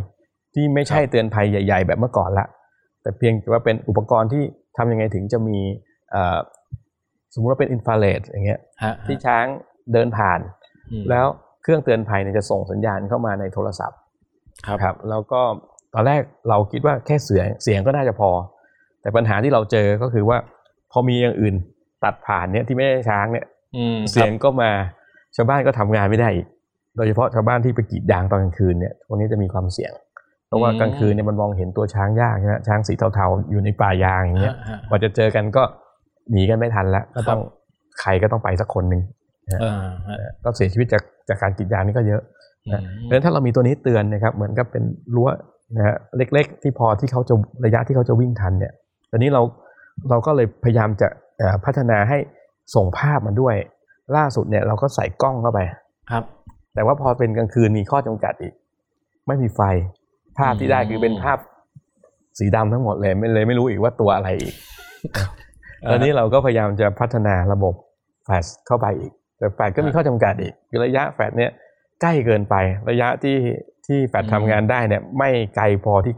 [0.54, 2.46] ที่ไม่ใช่เตือนภัยใหญ่ ๆ แบบเมื่อก่อนละ
[3.02, 4.42] แต่เพียงแต่ว่าเป็นอุปกรณ์ที่
[4.76, 5.58] ทำยังไงถึงจะมี
[6.10, 6.38] เอ่อ
[7.34, 9.44] สมมุติว่าเป็นอินฟราเรดอย่างเงี้ยฮะที่ช้าง
[9.92, 10.40] เดินผ่าน
[10.92, 11.26] อืมแล้ว
[11.62, 13.98] เครื่องเตือนภัยเนี่ยจะส่งสัญญาณเข้ามาในโทรศัพท์
[14.66, 15.40] ครับครับแล้วก็
[15.94, 18.30] ตอนแรกเราคิดว่าแค่เสียงเสียงก็น่าจะพอ
[19.00, 20.38] แต่ปัญหาที่เราเจอก็คือว่า
[20.92, 21.54] พอมีอย่างอื่น
[22.04, 23.57] ตัดผ่านเนี่ยที่ไม่ใช่ช้างเนี่ยอืม
[24.10, 24.70] เสียงก็มา
[25.36, 26.46] ชาวบ้านก็ทำงานไม่ได้อีก
[26.96, 29.92] โดยเฉพาะชาวบ้านที่ไปกรีดยางตอนกลางคืนเนี่ยพวกนี้จะมีความเสี่ยง
[30.46, 35.62] เพราะว่ากลางคืนเนี่ยมันมองเห็นตัวช้างยากใช่ไหมช้างสีเทาๆอยู่ในป่ายางอย่างเงี้ยฮะฮะกว่าจะเจอกันก็
[36.32, 37.40] หนีกันไม่ทันแล้วก็ต้อง
[38.00, 39.02] ใครก็ต้องไปสักคนหนึ่ง
[39.60, 42.22] เออฮะก็เสียชีวิตจากจากการกรีดยางนี่ก็เยอะ
[42.66, 44.84] อืมเพราะฉะนั้นถ้าเรามีตัวนี้เตือนนะครับ เหมือนกับเป็น
[45.14, 45.28] รั้ว
[45.76, 47.34] นะฮะเล็ก ๆ ที่พอที่เขาจะ
[47.64, 48.72] ระยะที่เขาจะวิ่งทันเนี่ย
[49.10, 49.42] ตอนนี้เรา
[50.10, 51.08] เราก็เลยพยายามจะ
[51.38, 52.18] เอ่อพัฒนาให้
[52.74, 53.56] ส่งภาพมาด้วย
[54.16, 55.60] ล่าสุดเนี่ยเราก็ใส่กล้องเข้าไป
[56.10, 56.24] ครับ
[56.74, 58.54] แต่ว่าพอเป็นกลางคืนมีข้อจำกัดอีก
[59.26, 59.60] ไม่มีไฟ
[60.38, 61.38] ภาพที่ได้คือเป็นภาพ
[62.38, 64.54] สีดำทั้งหมดเลยไม่เลยไม่รู้อีกว่าตัวอะไรอีก
[65.90, 67.74] ตอนนี้เราก็พยายามจะพัฒนาระบบ
[68.24, 71.50] แฟลชเข้าไปอีก แต่แฟลชก็มีข้อจำกัดอีกคือระยะแฟลชเนี่ย
[72.02, 72.54] ใกล้เกินไป
[72.90, 73.38] ระยะที่
[73.86, 76.14] ที่แฟลชทำงานได้เนี่ย ไม่ไกลพอที่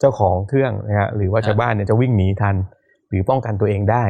[0.00, 2.56] เจ้าของเครื่องนะฮะหรือว่าชาวบ้านเนี่ยจะวิ่งหนีทัน
[3.08, 4.04] หรือป้องกันตัวเองได้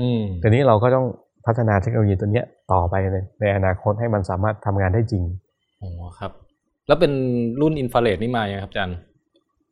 [0.00, 1.06] อืมทีนี้เราก็ต้อง
[1.46, 5.24] พัฒนาเทคโนโลยีตัวเนี้ยต่อไปในในอนาคตให้มันสามารถทำงานได้จริง
[5.78, 6.32] โอ้ครับ
[6.86, 7.12] แล้วเป็น
[7.60, 8.96] รุ่นอินฟราเรดนี่มายังครับอาจารย์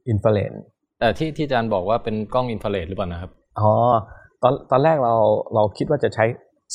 [0.08, 0.50] อินฟราเรด
[0.98, 3.72] แต่ที่ที่อาจารย์บอกว่าเป็นกล้องอินฟราเรดหรือเปล่านะครับอ๋อ
[4.42, 5.14] ตอนตอนแรกเรา
[5.54, 6.24] เราคิดว่าจะใช้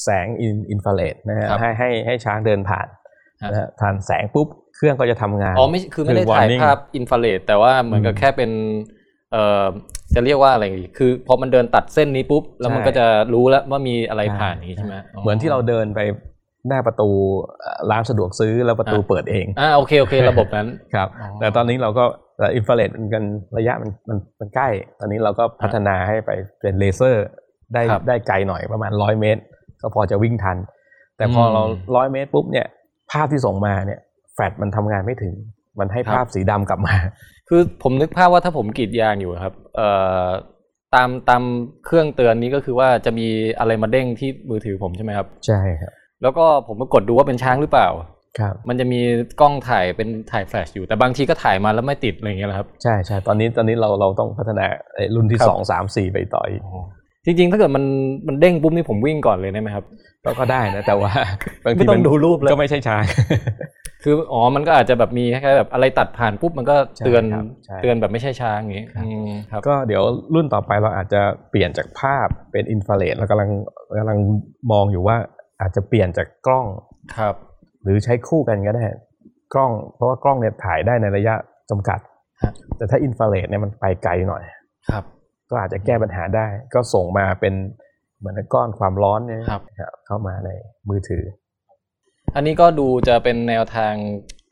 [0.04, 2.88] แสงอินอินฟราเรดนะฮะครับให้ให้ให้ช้างเดินผ่าน
[3.44, 8.97] ฮะนะฮะผ่านแสงปุ๊บเครื่องก็จะทำงาน อ๋อไม่คือไม่ได้คือถ่าย warning ภาพอินฟราเรดแต่ว่าเหมือนกับอืมแค่เป็นเอ่อ
[10.16, 16.00] จะเรียกว่าอะไรดีคือพอมันเดินตัดเส้นนี้ปุ๊บแล้วมันใช่ก็จะรู้แล้วว่ามีอะไรผ่านอย่างนี้ใช่ไหมเหมือนที่เราเดินไป
[16.68, 17.10] หน้าประตู
[17.60, 22.04] เอ่อร้านสะดวกซื้อแล้วประตูอะเปิดเองอ่าโอเคโอเค ระบบนั้นครับอ๋อแต่ตอนนี้เราก็
[22.56, 23.24] อินฟราเรดมันกัน
[23.58, 27.26] ระยะมันมันมันใกล้ ตอนนี้เราก็พัฒนาให้ไปเป็นเลเซอร์
[27.74, 29.42] ได้ครับได้ไกลหน่อยประมาณร้อยเมตร
[29.82, 30.58] ก็พอจะวิ่งทัน
[31.18, 31.64] แต่พออมเรา
[31.96, 32.68] ร้อยเมตรปุ๊บเนี่ย
[33.12, 34.00] ภาพที่ส่งมาเนี่ย
[34.34, 35.34] แฟลชมันทำงานไม่ถึง
[35.80, 36.96] มันให้ครับภาพสีดำกลับมา
[37.50, 39.88] คือผมนึกภาพว่าถ้าผมกรีดยางอยู่ครับ เอ่
[40.26, 40.28] อ
[40.96, 41.44] ตามตาม
[41.86, 43.28] เครื่องเตือนนี้ก็คือว่าจะมี
[43.60, 47.90] อะไรมาเด้งที่มือถือผมใช่ไหมครับ ใช่ครับ แล้วก็ผมก็กดดูว่าเป็นช้างหรือเปล่า
[48.40, 49.00] ครับมันจะมี
[49.42, 56.62] กล้องถ่ายเป็นถ่ายแฟลชอยู่แต่บางทีก็ถ่ายมาแล้วไม่ติดอะไรอย่างเงี้ยแหละครับใช่ใช่ตอนนี้ตอนนี้เราเราต้องพัฒนาไอ้รุ่นที่ครับสองสามสี่ไปต่ออีก
[57.26, 57.84] จริงๆ ถ้าเกิดมัน
[58.28, 59.86] มันเด้งปุ๊บนี่ผมวิ่งก่อนเลยได้ไหมครับ
[60.24, 61.12] ก็ก็ได้นะแต่ว่า
[61.66, 63.04] บางทีไม่ต้องมันดูรูปแล้วก็ไม่ใช่ช้าง
[64.10, 73.50] คืออ๋อมันก็อาจจะแบบมีคล้ายๆแบบอะไรตัดผ่านปุ๊บมันก็เตือนใช่ครับใช่เตือนแบบไม่ใช่ช้างอย่างงี้ครับอืมครับก็เดี๋ยวรุ่นต่อไปเราอาจจะเปลี่ยนจากภาพเป็นอินฟราเรดเรากำลัง
[74.00, 74.20] กำลัง
[74.72, 75.18] มองอยู่ว่า
[75.62, 76.66] อาจจะเปลี่ยนจากกล้อง
[77.18, 77.36] ครับ
[77.84, 78.86] หรือใช้คู่กันก็ได้
[79.54, 81.36] กล้อง เพราะว่ากล้องเนี่ยถ่ายได้ในระยะ
[81.70, 82.00] จำกัด
[82.44, 84.44] ฮะแต่ถ้าอินฟราเรดเนี่ยมันไปไกลหน่อย
[84.90, 85.04] ครับ
[85.50, 87.54] ก็อาจจะแก้ปัญหาได้ ก็ส่งมาเป็น
[88.20, 90.50] เหมือนก้อนความร้อนเนี่ยครับครับเข้ามาใน
[90.90, 91.24] มือถือ
[92.36, 93.94] อันนี้ก็ดูจะเป็นแนวทาง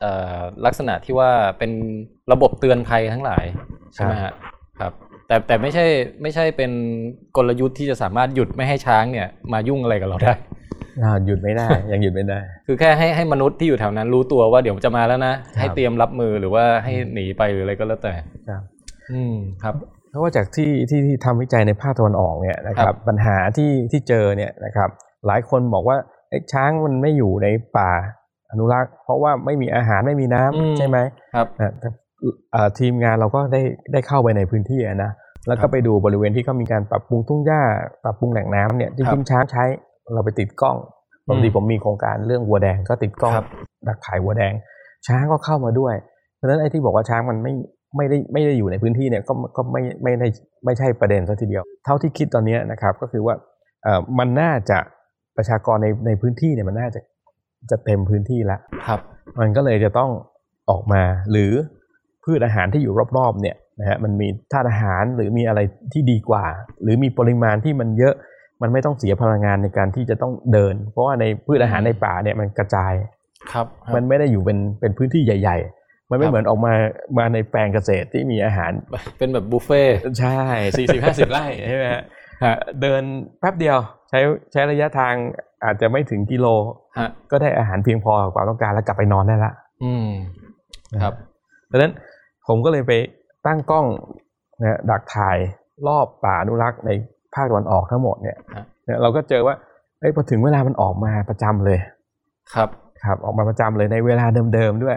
[0.00, 1.70] เอ่อลักษณะที่ว่าเป็น
[2.32, 3.44] ระบบเตือนภัยทั้งหลาย
[3.94, 4.32] ใช่ไหมฮะ
[4.80, 4.92] ครับ
[5.26, 5.86] แต่แต่ไม่ใช่
[6.22, 6.70] ไม่ใช่เป็น
[7.36, 10.34] กลยุทธ์ที่จะสามารถหยุดไม่ให้ช้างเนี่ยมายุ่งอะไรกับเราได้
[11.02, 18.14] อ่าหยุดไม่ได้ยังหยุดไม่ได้ คือแค่ให้ให้มนุษย์ที่อยู่แถวนั้นรู้ตัวว่าเดี๋ยวจะมาแล้วนะครับให้เตรียมรับมือหรือว่าให้หนีไปหรืออะไรก็แล้วแต่
[18.48, 18.62] ครับ
[19.12, 19.74] อืมครับ
[20.10, 24.90] เพราะว่าจากที่ที่ที่ทำวิจัยในภาคตะวันออกเนี่ยนะคครัรับบปัญหาที่ที่เจอเนี่ยนะครับ
[25.26, 26.15] หลายคนบอกว่าไอ้
[26.52, 27.90] ช้างมันไม่อยู่ในป่า
[28.50, 30.98] อนุรักษ์ เพราะว่าไม่มีอาหารไม่มีน้ำอืมใช่ไหม
[31.34, 31.88] ครับนะแต่
[32.52, 35.10] เอ่อทีมงานเราก็ได้ได้เข้าไปในพื้นที่อะนะ
[35.46, 37.62] แล้วครัก็บไปดูบริเวณที่เขามีการปรับปรุงทุ่งหญ้า
[38.04, 39.64] ปรับปรุงแหล่งน้ำเนี่ยจครัริงบๆช้างใช้
[40.14, 40.76] เราไปติดกล้อง
[41.28, 43.46] บางทีอืมผมมีโครงการเรื่องวัวแดงก็ติดกล้องครับ
[43.86, 44.52] ดักถ่ายวัวแดง
[45.06, 45.94] ช้างก็เข้ามาด้วย
[46.36, 47.52] เพราะฉะนั้นไอ้ที่บอกว่าช้างมันไม่
[47.96, 50.28] ไม่ได้ไม่ได้อยู่ในพื้นที่เนี่ยก็ก็ไม่ไม่ได้
[50.64, 53.34] ไม่ใช่ประเด็นซะทีเดียว เท่าที่คิดตอนเนี้ยนะครับก็คือว่า
[53.82, 54.78] เอ่อมันน่าจะ
[55.36, 57.00] ประชากรในในพื้นที่เนี่ยมันน่าจะ
[57.70, 59.00] จะเต็มพื้นที่แล้วครับ
[59.38, 60.10] มันก็เลยจะต้อง
[60.70, 61.52] ออกมาหรือ
[62.24, 65.60] พืชอาหารที่อยู่รอบๆเนี่ยนะฮะมันมีธาตุอาหารหรือมีอะไร
[65.92, 66.44] ที่ดีกว่า
[66.82, 68.14] หรือมีปริมาณที่มันเยอะ
[68.62, 72.92] มันไม่ต้องเสียพลังงานในการที่จะต้องเดิน เพราะว่าในพืชอาหารในป่าเนี่ยมันกระจาย
[73.52, 76.72] ครับมันไม่ได้อยู่เป็นเป็นพื้นที่ใหญ่ ๆ มันไม่ครับเหมือนออกมา
[77.18, 78.70] มาในแปลงเกษตรที่มีอาหาร
[79.18, 80.40] เป็นแบบบุฟเฟ่ต์ใช่
[80.78, 82.02] สี่สิบห้าสิบไร่ใช่ไหมฮะ
[82.44, 83.02] ฮะเดิน
[83.40, 84.18] แป๊บเดียว ใช้
[84.52, 85.14] ใช้ระยะทาง
[85.64, 86.46] อาจจะไม่ถึงกิโล
[86.98, 89.52] ฮะก็ได้อาหารเพียงพอกับความต้องการแล้วกลับไปนอนได้ละ
[89.84, 90.08] อืม
[91.02, 91.14] ครับ
[91.70, 91.92] ดังนั้น
[92.46, 92.92] ผมก็เลยไป
[93.46, 93.86] ตั้งกล้อง
[94.62, 95.38] นะดักถ่าย
[95.86, 96.90] รอบป่าอนุรักษ์ใน
[97.34, 99.54] ภาคตะวันออกทั้งหมดเนี่ยฮะเนี่ยเราก็เจอว่า
[100.00, 101.78] เอ้ยพอถึงเวลามันออกมาประจำเลย
[102.54, 102.68] ครับ
[103.04, 104.96] ครับออกมาประจำเลยในเวลาเดิมๆด้วย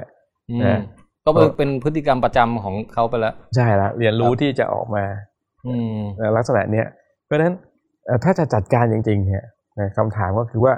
[0.50, 0.80] อืมนะ
[1.26, 5.04] ก็เป็นเป็นพฤติกรรมประจำของเขาไปแล้ว ใช่ละเรียนรู้ครับที่จะออกมา
[5.68, 6.88] อืมในลักษณะเนี้ย
[7.26, 7.69] เพราะฉะนั้นเอ่อ
[8.24, 9.46] ถ้าจะจัดการจริงๆเนี่ย
[9.80, 10.74] นะคำถามก็คือว่า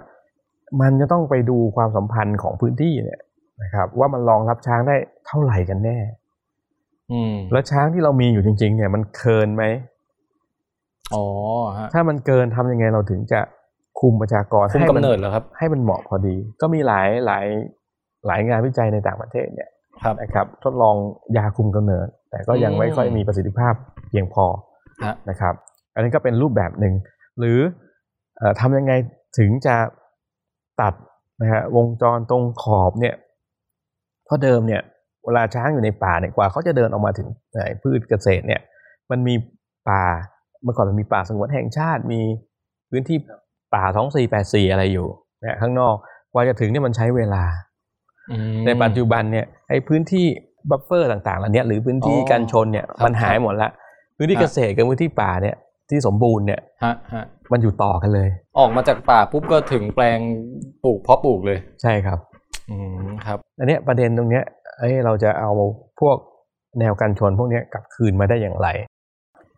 [0.82, 3.22] มันจะต้องไปดูความสัมพันธ์ของพื้นที่เนี่ย
[3.63, 4.96] นะครับ ว่ามันรองรับช้างได้
[5.28, 5.98] เท่าไหร่กันแน่
[7.12, 9.63] อืมแล้วช้างที่เรามีอยู่จริง ๆ เนี่ย มันเกินไหม
[11.13, 11.26] อ๋อ
[11.78, 13.39] ฮะถ้ามันเกินทำยังไงเราถึงจะ
[14.00, 17.46] คุมประชากรคุมให้กำมันเนิดเหรอครับ ให้มันเหมาะพอดี ก็มีหลายหลาย
[18.28, 19.70] หลายงานวิจัยในต่างประเทศเนี่ย
[20.04, 20.96] ครับนะครับ ทดลอง
[21.38, 23.74] ยาคุมกำเนิด แต่ก็ยังอืมไม่ค่อยมีประสิทธิภาพ
[24.10, 24.46] เพียงพอ
[25.06, 25.54] ฮะนะครับ
[25.96, 26.94] อันนี้ก็เป็นรูปแบบหนึ่ง
[27.41, 27.60] หรือ
[28.38, 28.93] เอ่อทำยังไง
[29.38, 29.75] ถึงจะ
[30.82, 30.93] ตัด
[31.41, 33.15] นะฮะวงจรตรงขอบเนี่ย
[34.25, 34.82] เพราะเดิมเนี่ย
[35.25, 38.62] เวลาช้างอยู่ในป่าเนี่ยกว่าเขาจะเดินออกมาถึงเอ่อพืชเกษตรเนี่ย
[39.12, 39.36] มันมี
[39.89, 40.04] ป่า
[40.63, 42.21] เมื่อก่อนมันมีป่าสงวนแห่งชาติมี
[42.89, 43.17] พื้นที่
[43.75, 45.08] ป่าท้องสี่แปดสี่อะไรอยู่
[45.41, 45.95] เนี่ยข้างนอก
[46.32, 47.43] กว่าจะถึงเนี่ยมันใช้เวลา
[48.32, 50.25] อืมในปัจจุบันเนี่ยไอ้พื้นที่
[50.69, 53.69] บัฟเฟอร์ต่างๆเหล่านี้หรือพื้นที่อ๋อกันชนเนี่ยครับมันหายหมดละ
[54.17, 55.56] พื้นที่ฮะเกษตรกับพื้นที่ป่าเนี่ย
[55.91, 60.19] ที่สมบูรณ์เนี่ยฮะฮะมันอยู่ต่อกันเลย ออกมาจากป่าปุ๊บก็ถึงแปลง
[60.84, 62.19] ปลูกเพาะปลูกเลย ใช่ครับ
[62.69, 64.45] อืมครับ อันเนี้ยประเด็นตรงเนี้ย
[64.77, 65.51] เอ้ยเราจะเอา
[65.99, 66.17] พวก
[66.80, 68.67] แนวกันชนพวกเนี้ยกลับคืนมาได้อย่างไร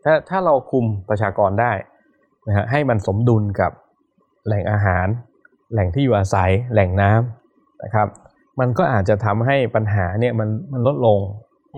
[0.03, 1.71] ถ้าถ้าเราคุมประชากรได้
[2.47, 3.71] นะฮะให้มันสมดุลกับ
[4.45, 5.07] แหล่งอาหาร
[5.73, 8.07] แหล่งที่อยู่อาศัย แหล่งน้ำนะครับ
[8.59, 11.19] มันก็อาจจะทำให้ปัญหาเนี่ยมันมันลดลง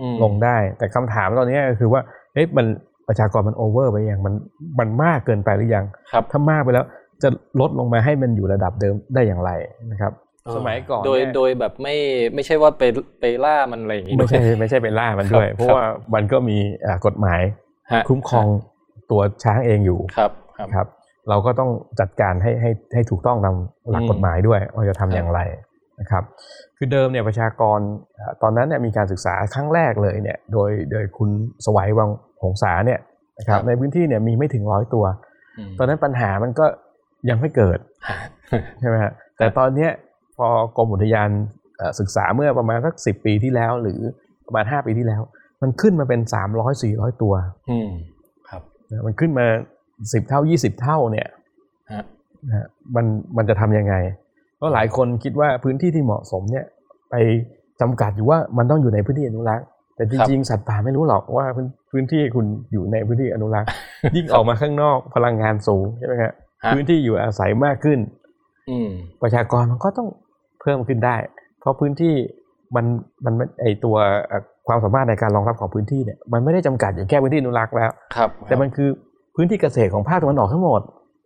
[0.00, 2.00] อืมลงได้ แต่คำถามตอนเนี้ยก็คือว่า
[2.34, 2.66] เอ๊ะมัน
[3.08, 4.34] ประชากรมันโอเวอร์ไปยังมัน
[4.78, 6.84] มันมากเกินไปหรือยังครับถ้ามากไปแล้ว
[7.22, 7.28] จะ
[7.60, 9.50] ลดลงมาให้มันอยู่ระดับเดิมได้อย่างไร
[9.92, 10.12] นะครับ
[10.56, 11.96] สมัยก่อนโดยเนี่ยโดยแบบไม่
[12.34, 12.82] ไม่ใช่ว่าไป
[13.20, 17.40] ไปล่ามันอะไรอย่างงี้ไม่ใช่ด้วยไม่ใช่ไปล่ามันด้วยครับเพราะว่ามันก็มีอ่ากฎหมาย
[17.92, 18.46] ฮะคุ้มครอง
[19.10, 20.86] ตัวช้างเองอยู่ครับครับครับ
[21.28, 23.56] เราก็ต้องจัดการให้ให้ให้ถูกต้องตาม
[23.90, 25.40] หลักอืมกฎหมายด้วยว่าจะทำครับอย่างไร
[26.00, 26.24] นะครับ
[26.76, 27.80] คือเดิมเนี่ยประชากร
[28.18, 31.30] อ่าตอนนั้นเนี่ยมีการศึกษาครั้งแรกเลยเนี่ยโดยโดยคุณ
[31.64, 32.10] สวัยวัง
[32.42, 33.00] หงษาเนี่ย
[33.38, 35.04] นะครับในพื้นที่เนี่ยมีไม่ถึงร้อยตัว
[35.68, 36.66] มตอนนั้นปัญหามันก็
[37.28, 37.78] ยังไม่เกิด
[38.08, 38.16] ฮะ
[38.80, 39.90] ใช่ไหมฮะแต่ตอนเนี้ย
[40.36, 41.30] พอกรมอุทยาน
[41.78, 44.00] เอ่อศึกษาเมื่อประมาณสักสิปีที่แล้ว หรือ
[44.46, 45.22] ประมาณห้าปีที่แล้ว
[45.62, 47.34] มันขึ้นมาเป็นสามร้อยสี่ร้อยตัว
[47.70, 47.90] อืม
[48.48, 49.46] ครับนะมันขึ้นมา
[50.12, 51.28] สิบเท่ายี่สิบเท่าเนี่ย
[51.92, 52.04] ฮะ
[52.46, 53.06] นะฮะมัน
[53.36, 53.94] มันจะทำยังไง
[54.56, 56.64] เพราะหลายคนคิดว่าพื้นที่ที่เหมาะสมเนี่ย
[57.10, 57.14] ไป
[57.80, 59.66] จำกัดอยู่ว่ามันต้องอยู่ในพื้นที่อนุรักษ์
[59.96, 63.68] แต่จริงๆสัตว์ป่าไม่รู้หรอกว่าพื้นพื้นที่คุณอยู่ในพื้นที่อนุรักษ์
[64.16, 66.32] ยิ่งออกมาข้างนอกพลังงานสูงใช่ไหมครับ
[66.64, 67.98] ฮะพื้นที่อยู่อาศัยมากขึ้น
[68.70, 68.88] อืม
[69.22, 70.08] ประชากรมันก็ต้อง
[70.60, 71.16] เพิ่มขึ้นได้
[71.60, 72.14] เพราะพื้นที่
[72.76, 72.86] มัน
[73.24, 78.88] มันมันไอตัวเอ่อความสามารถในการรองรับของพื้นที่เนี่ยมันไม่ได้จำกัดอยู่แค่พื้นที่อนุรักษ์แล้วครับ แต่มันคือ
[79.36, 80.80] พื้นที่เกษตรของภาคตะวันออกทั้งหมด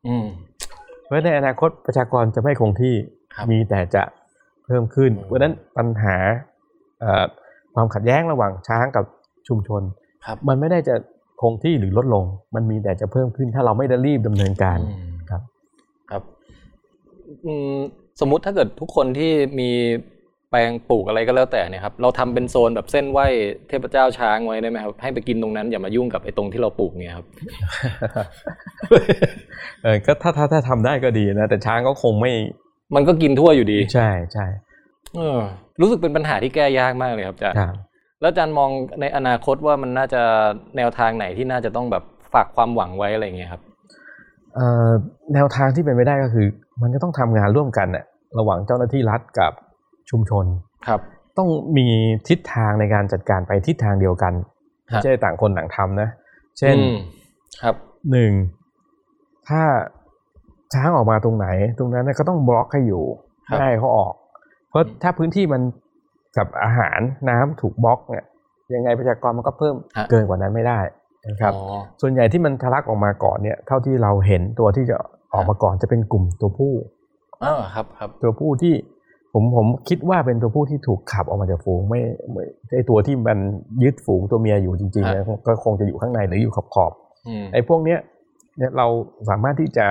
[0.08, 0.26] อืม
[1.04, 3.19] เพราะในอนาคตประชากรจะไม่คงที่ครับ
[3.50, 4.02] มีแต่จะ
[4.64, 6.16] เพิ่มขึ้นอืมเพราะฉะนั้นปัญหา
[7.00, 7.24] เอ่อ
[7.74, 9.04] ความขัดแย้งระหว่างช้างกับ
[9.48, 9.82] ชุมชน
[10.26, 10.94] ครับมันไม่ได้จะ
[11.40, 15.42] คงที่หรือลดลง มันมีแต่จะเพิ่มขึ้นถ้าเราไม่ได้รีบดำเนินการอืมครับ
[16.10, 16.22] ครับ
[17.44, 17.76] อืม
[18.20, 19.70] สมมุติถ้าเกิดทุกคนที่มี
[20.50, 23.18] แปลงปลูกอะไรก็แล้วแต่เนี่ยครับเราทำเป็นโซนแบบเส้นไหว
[23.68, 27.26] เทพเจ้าช้างไว้ได้ไหมครับให้ไปกินตรงนั้นอย่ามายุ่งกับไอ้ตรงที่เราปลูกเนี่ยครับ
[29.82, 32.32] เออก็ถ้าถ้าถ้าทำได้ก็ดีนะแต่ช้างก็คงไม่
[32.94, 34.46] มันก็กินทั่วอยู่ดี ใช่ใช่
[35.16, 35.38] เออ
[35.80, 37.74] รู้สึกเป็นปัญหาที่แก้ยากมากเลยครับอาจารย์ครับ
[38.20, 40.22] แล้วอาจารย์มองในอนาคตว่ามันน่าจะ
[40.76, 43.62] แนวทางไหนที่น่าจะต้องแบบฝากความหวังไว้อะไรอย่างเงี้ยครับ
[44.54, 44.90] เอ่อ
[45.34, 46.46] แนวทางที่เป็นไปได้ก็คือ
[46.82, 48.04] มันจะต้องทำงานร่วมกันน่ะ
[48.38, 49.52] ระหว่างเจ้าหน้าที่รัฐกับ
[50.10, 50.44] ชุมชน
[50.86, 51.00] ครับ
[51.38, 51.86] ต้องมี
[52.28, 54.32] ทิศทางในการจัดการไปทิศทางเดียวกัน
[54.92, 56.08] ฮะไม่ใช่ต่างคนต่างทำนะ
[56.58, 56.96] เช่นอืม
[57.62, 57.74] ครับ
[58.10, 58.32] หนึ่ง
[59.48, 59.62] ถ้า
[60.74, 61.46] ช้างออกมาตรงไหน
[61.78, 63.04] ตรงนั้นนะก็ต้องบล็อกให้อยู่
[63.48, 64.14] ครับไม่ให้เขาออก
[64.68, 65.62] เพราะถ้าพื้นที่มัน
[66.36, 68.24] กับอาหารน้ำถูกบล็อกเนี่ย
[68.74, 70.80] ยังไงประชากรมันก็เพิ่มฮะเกินกว่านั้นไม่ได้
[71.28, 71.62] นะครับอ๋อ
[72.00, 74.96] ส่วนใหญ่ที่มันทะลักออกมาก่อนเนี่ย เท่าที่เราเห็นตัวที่จะ
[75.34, 76.74] ออกมาก่อนจะเป็นกลุ่มตัวผู้
[77.44, 78.74] อ่าครับครับตัวผู้ที่
[79.34, 83.38] ผมผมคิดว่าเป็นตัวผู้ที่ถูกขับออกมาจากฝูงไม่ไม่ไอตัวที่มัน
[83.82, 87.98] ยึดฝูงตัวเมียอยู่จริงๆนะก็คงจะอยู่ข้างในหรืออยู่ขอบขอบๆอืมไอ้พวกเนี้ย
[88.56, 88.86] เนี่ยเรา
[89.28, 89.86] สามารถที่จะ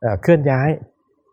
[0.00, 0.68] เอ่อเคลื่อนย้าย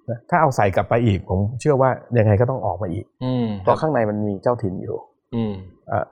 [0.09, 4.97] นะถ้าเอาใส่กลับไปอีก ผมเชื่อว่ายังไงก็ต้องออกมาอีกอืมเพราะข้างในมันมีเจ้าถิ่นอยู่
[5.35, 5.53] อืม
[5.87, 6.05] เอ่อ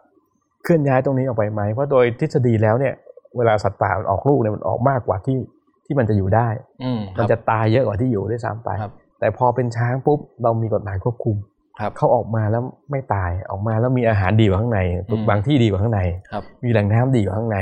[0.63, 2.93] เคลื่อนย้ายตรงนี้ออกไปไหมเพราะโดยทฤษฎีแล้วเนี่ย
[3.37, 5.37] เวลาสัตว์ป่ามันออกลูกเนี่ยมันออกมากกว่าที่
[5.85, 6.47] ที่มันจะอยู่ได้
[6.83, 11.35] อืมมันจะตายเยอะกว่าที่อยู่ด้วยซ้ำไปครับแต่พอเป็นช้างปุ๊บเรามีกฎหมายควบคุม
[11.79, 17.57] ครับเขาออกมาแล้วไม่ตายออกมาแล้วมีอาหารดีกว่าข้างในอืมบางที่ดีกว่าข้างในครับมีแหล่งน้ำดีกว่าข้างใน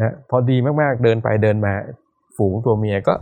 [0.00, 1.72] นะพอดีมากๆเดินไปเดินมา
[2.36, 3.14] ฝูงตัวเมียก็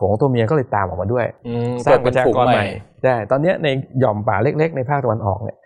[0.00, 2.66] ของตัวเมียก็เลยตามออกมาด้วยอืมสร้างปเกิดระชาฝูงกรใหม่
[3.02, 3.68] ใช่ตอนเนี้ยใน
[4.00, 5.56] หย่อมป่าเล็ก ๆ ในภาคตะวันออกเนี่ย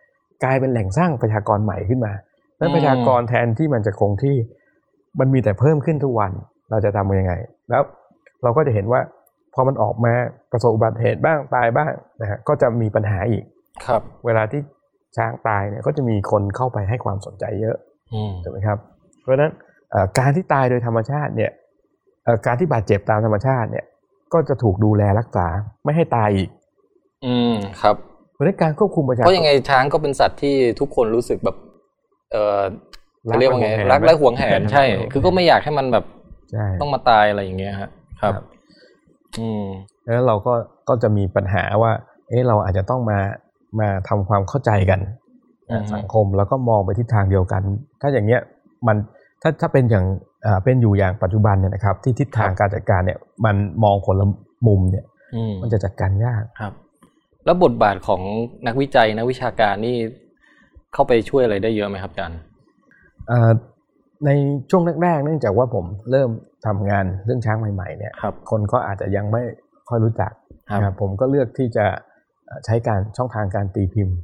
[0.44, 2.12] กลายเป็นแหล่งสร้างประชากรใหม่ขึ้นมา
[2.58, 4.36] นั้นประชากรแทนที่มันจะคงที่
[5.20, 6.32] มันมีแต่เพิ่มขึ้นทุกวัน
[6.70, 7.34] เราจะทำยังไง
[7.70, 7.82] แล้ว
[8.42, 9.00] เราก็จะเห็นว่า
[9.54, 10.12] พอมันออกมา
[10.52, 13.44] ประสบอุบัติเหตุบ้างตายบ้างนะฮะก็จะมีปัญหาอีก
[13.86, 14.60] ครับ เวลาที่
[15.16, 17.76] ช้างตายเนี่ยก็จะมีคนเข้าไปให้ความสนใจเยอะ
[18.14, 18.78] อืมถูกไหมครับ
[19.20, 19.52] เพราะฉะนั้น
[19.90, 21.50] เอ่อการที่ตายโดยธรรมชาติเนี่ย
[22.24, 23.84] เอ่อการที่บาดเจ็บตามธรรมชาติเนี่ย
[24.34, 25.46] ก็จะถูกดูแลรักษา
[25.84, 26.48] ไม่ให้ตายอีก
[27.26, 27.96] อืมครับ
[28.32, 31.56] เพราะฉะนั้นการควบคุมประชาเพราะยังไงช้างก็เป็นสัตว์ที่ทุกคนรู้สึกแบบ
[32.32, 32.60] เออ
[33.30, 36.04] รัจะเรียกว่าไงและหวงแหนรักและหวงแหนใช่รักและหวงแหนคือก็ไม่อยากให้มันแบบ
[36.52, 38.44] ใช่ต้องมาตายอะไรอย่างเงี้ยฮะครับครับ
[39.38, 39.64] อืม
[40.04, 40.54] แล้วเราก็
[40.88, 41.92] ก็จะมีปัญหาว่า
[42.28, 43.18] เอ๊ะเราอาจจะต้องมา
[43.80, 45.00] มาทำความเข้าใจกัน
[45.70, 47.62] อือฮึสังคมแล้วก็มองไปทิศทางเดียวกัน
[48.00, 48.40] ถ้าอย่างเงี้ย
[48.86, 48.96] มัน
[49.42, 50.33] ถ้าถ้าเป็นอย่างอ่า
[50.64, 54.26] เป็นอยู่อย่างปัจจุบันเนี่ยนะครับ ที่ทิศทางการจัดการเนี่ยมันมองคนละ
[54.66, 55.04] มุมเนี่ย
[55.34, 56.72] อืมมันจะจัดการยากครับ
[57.44, 58.20] แล้วบทบาทของ
[58.66, 59.96] นักวิจัยนักวิชาการนี่
[60.94, 62.38] เข้าไปช่วยอะไรได้เยอะไหมครับอาจารย์
[63.28, 63.50] เอ่อ
[64.26, 64.30] ใน
[64.70, 66.30] ช่วงแรกๆเนื่องจากว่าผมเริ่ม
[66.66, 69.42] ทำงานเรื่องช้างใหม่ๆเนี่ยครับคนก็อาจจะยังไม่
[69.88, 70.32] ค่อยรู้จัก
[70.70, 71.86] ครับนะครับผมก็เลือกที่จะ
[72.46, 74.16] เอ่อใช้การช่องทางการตีพิมพ์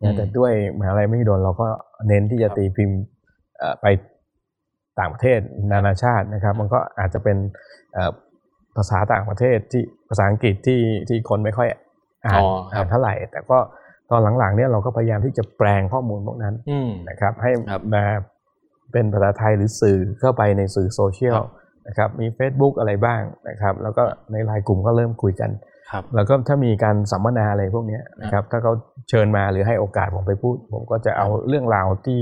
[0.00, 1.68] อืนะมแต่ด้วยมหาลัยไม่โดนเราก็
[2.08, 2.98] เน้นที่จะครับตีพิมพ์
[3.58, 3.86] เอ่อไป
[4.98, 5.40] ต่างประเทศ
[5.72, 7.36] นานาชาตินะครับ มันก็อาจจะเป็น
[7.94, 8.12] เอ่อ
[8.76, 11.68] ภาษาต่างประเทศที่ภาษาอังกฤษที่ที่คนไม่ค่อย
[12.26, 13.58] อ่านอ๋อครัอ่าบนเท่าไหร่ แต่ก็
[14.10, 18.04] ตอนหลังๆเนี่ยเราก็พยายามที่จะแปลงข้อมูลพวกนั้นอืมนะครับ ให้ครับมา
[18.92, 21.48] เป็นภาษาไทยหรือสื่อเข้าไปในสื่อโซเชียลครับ
[21.88, 24.02] นะครับมี Facebook อะไรบ้างนะครับ แล้วก็
[24.32, 25.50] ในไลน์กลุ่มก็เริ่มคุยกัน
[25.90, 28.72] ครับแล้วก็ถ้ามีการสัมมนาอะไรพวกเนี้ยนะครับถ้าเขา
[29.08, 32.20] เชิญมาหรือให้โอกาสผมไปพูด ผมก็จะเอาเรื่องราวที่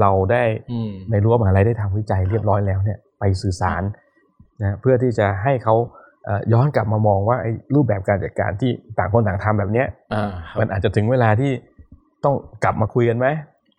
[0.00, 3.82] เราได้อืมในรั้วมหาลัยได้ทำวิจัยเรียบร้อยแล้วเนี่ยไปสื่อสาร
[4.60, 5.74] นะเพื่อที่จะให้เขา
[6.24, 11.52] เอ่อย้อนกลับมามองว่าไอ้รูปแบบการจัดการที่ต่างคนต่างทำแบบเนี้ยอ่าครับมันอาจจะถึงเวลาที่
[12.24, 13.26] ต้องกลับมาคุยกันไหม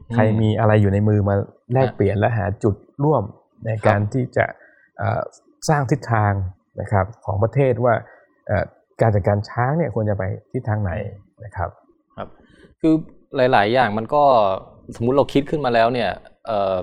[0.10, 1.36] อืมใครมีอะไรอยู่ในมือมา
[1.74, 3.24] แลกฮะเปลี่ยนและหาจุดร่วม
[3.66, 4.46] ในครับการที่จะ
[4.98, 5.22] เอ่อ
[5.70, 6.34] สร้างทิศทาง
[6.82, 7.94] นะครับของประเทศว่า
[8.48, 8.66] เอ่อ
[9.02, 10.92] การจัดการช้างเนี่ยควรจะไปทิศทางไหน
[11.46, 11.70] นะครับ
[12.16, 12.28] ครับ
[12.82, 12.94] คือ
[13.36, 14.24] หลาย ๆ อย่างมันก็
[14.96, 16.10] สมมุติเราคิดขึ้นมาแล้วเนี่ย
[16.48, 16.78] เอ่อ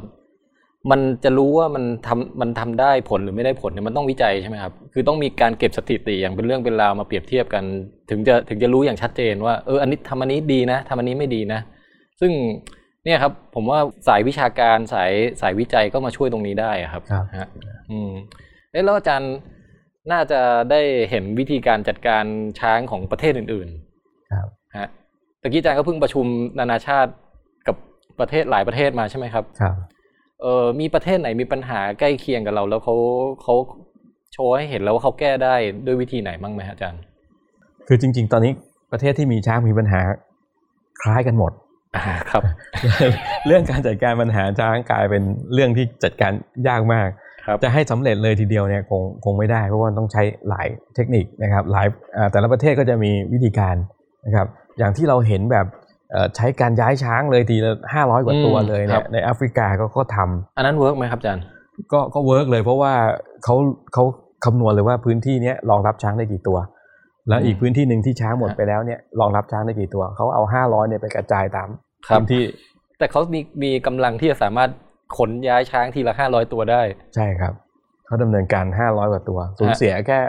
[0.90, 7.64] มันจะรู้ว่ามันทำมันทำได้ผลหรือไม่ได้ผลเนี่ยมันต้องวิจัยใช่ไหมครับคือต้องมีการเก็บสถิติอย่างเป็นเรื่องเป็นราวมาเปรียบเทียบกัน
[8.10, 11.60] ถึงจะถึงจะรู้อย่างชัดเจนว่าเอออันนี้ทำอันนี้ดีนะทำอันนี้ไม่ดีนะ
[12.20, 12.32] ซึ่ง
[13.04, 17.48] เนี่ยครับผมว่าสายวิชาการสายสายวิจัยก็มาช่วยตรงนี้ได้อะครับครับฮะ
[17.90, 18.10] อืม
[18.72, 19.32] เอ๊ะแล้วอาจารย์
[20.12, 22.24] น่าจะได้เห็นวิธีการจัดการ
[22.60, 23.68] ช้างของประเทศอื่น
[24.00, 24.88] ๆ ครับฮะ
[25.42, 26.26] ตะกี้อาจารย์ก็เพิ่งประชุม
[26.58, 27.29] นานาชาติกับ
[28.20, 29.74] ประเทศหลายประเทศมาใช่ไหมครับครับ
[30.42, 32.96] เออมีประเทศไหนมีปัญหาใกล้เคียงกับเรา แล้วเขา
[33.42, 33.54] เขา
[34.32, 35.54] โชว์ให้เห็นแล้วว่าเขาแก้ได้
[35.86, 37.00] ด้วยวิธีไหนบ้างไหมฮะอาจารย์
[37.88, 38.52] คือจริง ๆ ตอนนี้
[38.92, 40.00] ประเทศที่มีช้างมีปัญหา
[41.02, 41.52] คล้ายกันหมด
[41.96, 42.42] อ่าครับ
[43.46, 45.22] เรื่องการจัดการปัญหาช้างกลายเป็น
[45.54, 46.32] เรื่องที่จัดการ
[46.68, 47.08] ยากมาก
[47.46, 53.76] ครับจะให้สำเร็จเลยทีเดียวเนี่ยคงคงไม่ได้ เพราะว่าต้องใช้หลายเทคนิคนะครับ หลายอ่าแต่ละประเทศก็จะมีวิธีการ
[54.26, 54.46] นะครับ
[54.78, 55.79] อย่างที่เราเห็นแบบเอ่อ
[56.36, 61.44] ใช้การย้ายช้างเลยทีละห้าร้อยกว่าตัวอืมเลยครับเนี่ยในแอฟริกาก็ก็ทำอันนั้น work ไหมครับอาจารย์
[61.92, 62.92] ก็ก็ work เลยเพราะว่า
[63.44, 63.54] เขา
[63.94, 64.04] เขา
[64.44, 66.58] คำนวณเลยว่าพื้นที่เนี้ยรองรับช้างได้กี่ตัว
[67.28, 71.68] แล้วอืมอีกพื้นที่หนึ่งที่ช้างหมดฮะไปแล้วเนี่ยรองรับช้างได้กี่ตัวเขาเอาห้าร้อยเนี่ยไปกระจายตาม
[72.08, 72.44] ครับพื้นที่
[72.98, 74.70] แต่เขามีมีกำลังที่จะสามารถ
[75.16, 76.82] ขนย้ายช้างทีละห้าร้อยตัวได้
[77.14, 77.52] ใช่ครับ
[78.06, 80.20] เขาดำเนินการ500กว่าตัวสูญเสียแค่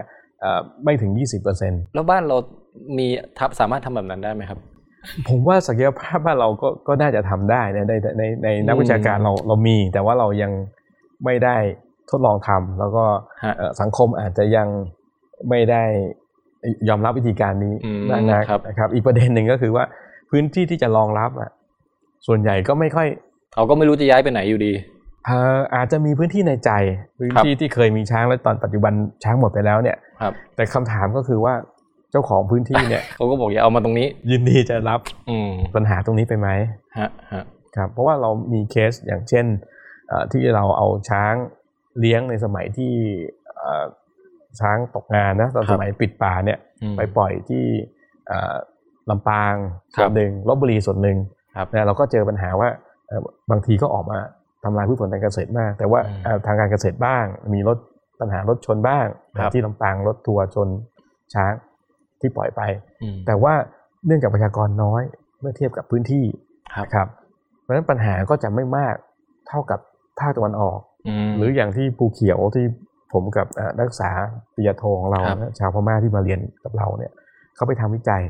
[0.42, 1.12] เอ่อไม่ถึง
[1.54, 2.38] 20%แล้วบ้านเรา
[2.98, 4.60] มีทับสามารถทำแบบนั้นได้ไหมครับ
[5.28, 10.52] ผมว่าศักยภาพบ้านเราก็ก็น่าจะทำได้นะในในในในนักอืมวิชาการเราเรามี แต่ว่าเรายัง
[11.26, 11.58] ไม่ได้
[12.10, 13.04] ทดลองทำแล้วก็
[13.44, 14.68] ฮะเอ่อสังคมอาจจะยัง
[15.50, 15.84] ไม่ได้
[16.90, 19.84] ยอมรับวิธีการนี้อืมมากนักครับนะครับ อีกประเด็นหนึ่งก็คือว่า
[20.30, 21.50] พื้นที่ที่จะรองรับอะ
[22.28, 23.08] ส่วนใหญ่ก็ไม่ค่อย
[23.54, 24.74] เขาก็ไม่รู้จะย้ายไปไหนอยู่ดี
[25.26, 26.72] เอ่ออาจจะมีพื้นที่ในใจ
[27.18, 31.54] พื้นครับที่ที่เคยมีช้างแล้วตอนปัจจุบันช้างหมดไปแล้วเนี่ยครับแต่คำถามก็คือว่า
[32.12, 36.48] เจ้าของพื้นที่เนี่ยเขาก็บอกอย่าเอามาตรงนี้ ยินดีจะรับอืมปัญหาตรงนี้ไปไหม
[36.98, 37.44] ฮะฮะ
[37.76, 39.46] ครับเพราะว่าเรามีเคสอย่างเช่น
[40.08, 41.34] เอ่อที่เราเอาช้าง
[42.00, 42.94] เลี้ยงในสมัยที่
[43.58, 43.86] เอ่อ
[44.60, 47.66] ช้างตกงานนะตอนสมัยปิดป่าเนี่ยอืมไปปล่อยที่
[48.28, 48.56] เอ่อ
[49.10, 49.54] ลำปาง
[49.96, 51.18] ครัส่วบนหนึ่งลบบุรีส่วนหนึ่ง
[51.56, 52.70] ครับนะเราก็เจอปัญหาว่า
[53.08, 53.22] เอ่อ
[53.52, 54.20] บางทีก็ออกมา
[54.64, 57.78] ทำลายพืชผลทางเกษตรมาก แต่ว่าอืมเอ่อทางการเกษตรบ้าง มีรถ
[58.20, 59.06] ปัญหารถชนบ้าง
[59.38, 60.68] ครับที่ลำปางรถทัวร์ชน
[61.34, 61.54] ช้าง
[62.22, 62.62] ที่ปล่อยไป
[63.02, 63.54] อืมแต่ว่า
[64.06, 65.02] เนื่องจากประชากรน้อย
[65.40, 66.26] เมื่อเทียบกับพื้นที่
[66.76, 67.08] ครับครับ
[67.62, 68.96] เพราะฉะนั้นปัญหาก็จะไม่มาก
[69.48, 69.80] เท่ากับ
[70.20, 70.80] ภาคตะวันออก
[71.28, 72.66] มหรืออย่างที่ภูเขียวที่
[73.14, 74.12] ผมกับเอ่อนักศึกษา
[74.56, 77.12] ปริญญาโทของเราครับนะชาวพม่าที่มาเรียนกับเราเนี่ย
[77.56, 78.22] เขาไปทำวิจัย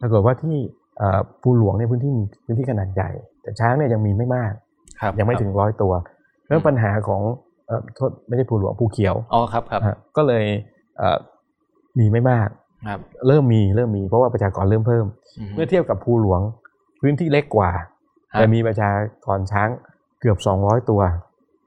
[0.00, 0.56] ปรากฏว่าที่
[0.98, 3.10] เอ่อภูหลวงเนี่ยพื้นที่มีพื้นที่ขนาดใหญ่
[3.42, 4.52] แต่ช้างเนี่ยยังมีไม่มาก
[5.00, 5.92] ครับยังไม่ถึงร้อยตัว
[6.46, 7.22] เรื่องปัญหาของ
[7.66, 10.44] เอ่อโทษไม่ใช่ภูหลวงภูเขียวอ๋อครับครับฮะก็เลย
[10.98, 11.18] เอ่อ
[11.98, 12.52] มีไม่มากครับ
[13.26, 15.06] เริ่มมีเริ่มมีเพราะว่าประชากรเริ่มเพิ่ม
[15.54, 16.40] เมื่อเทียบกับภูหลวง
[17.00, 17.86] พื้นที่เล็กกว่าฮะ
[18.32, 18.90] แต่มีประชา
[19.26, 19.68] กรช้าง
[20.20, 21.00] เกือบ200ตัว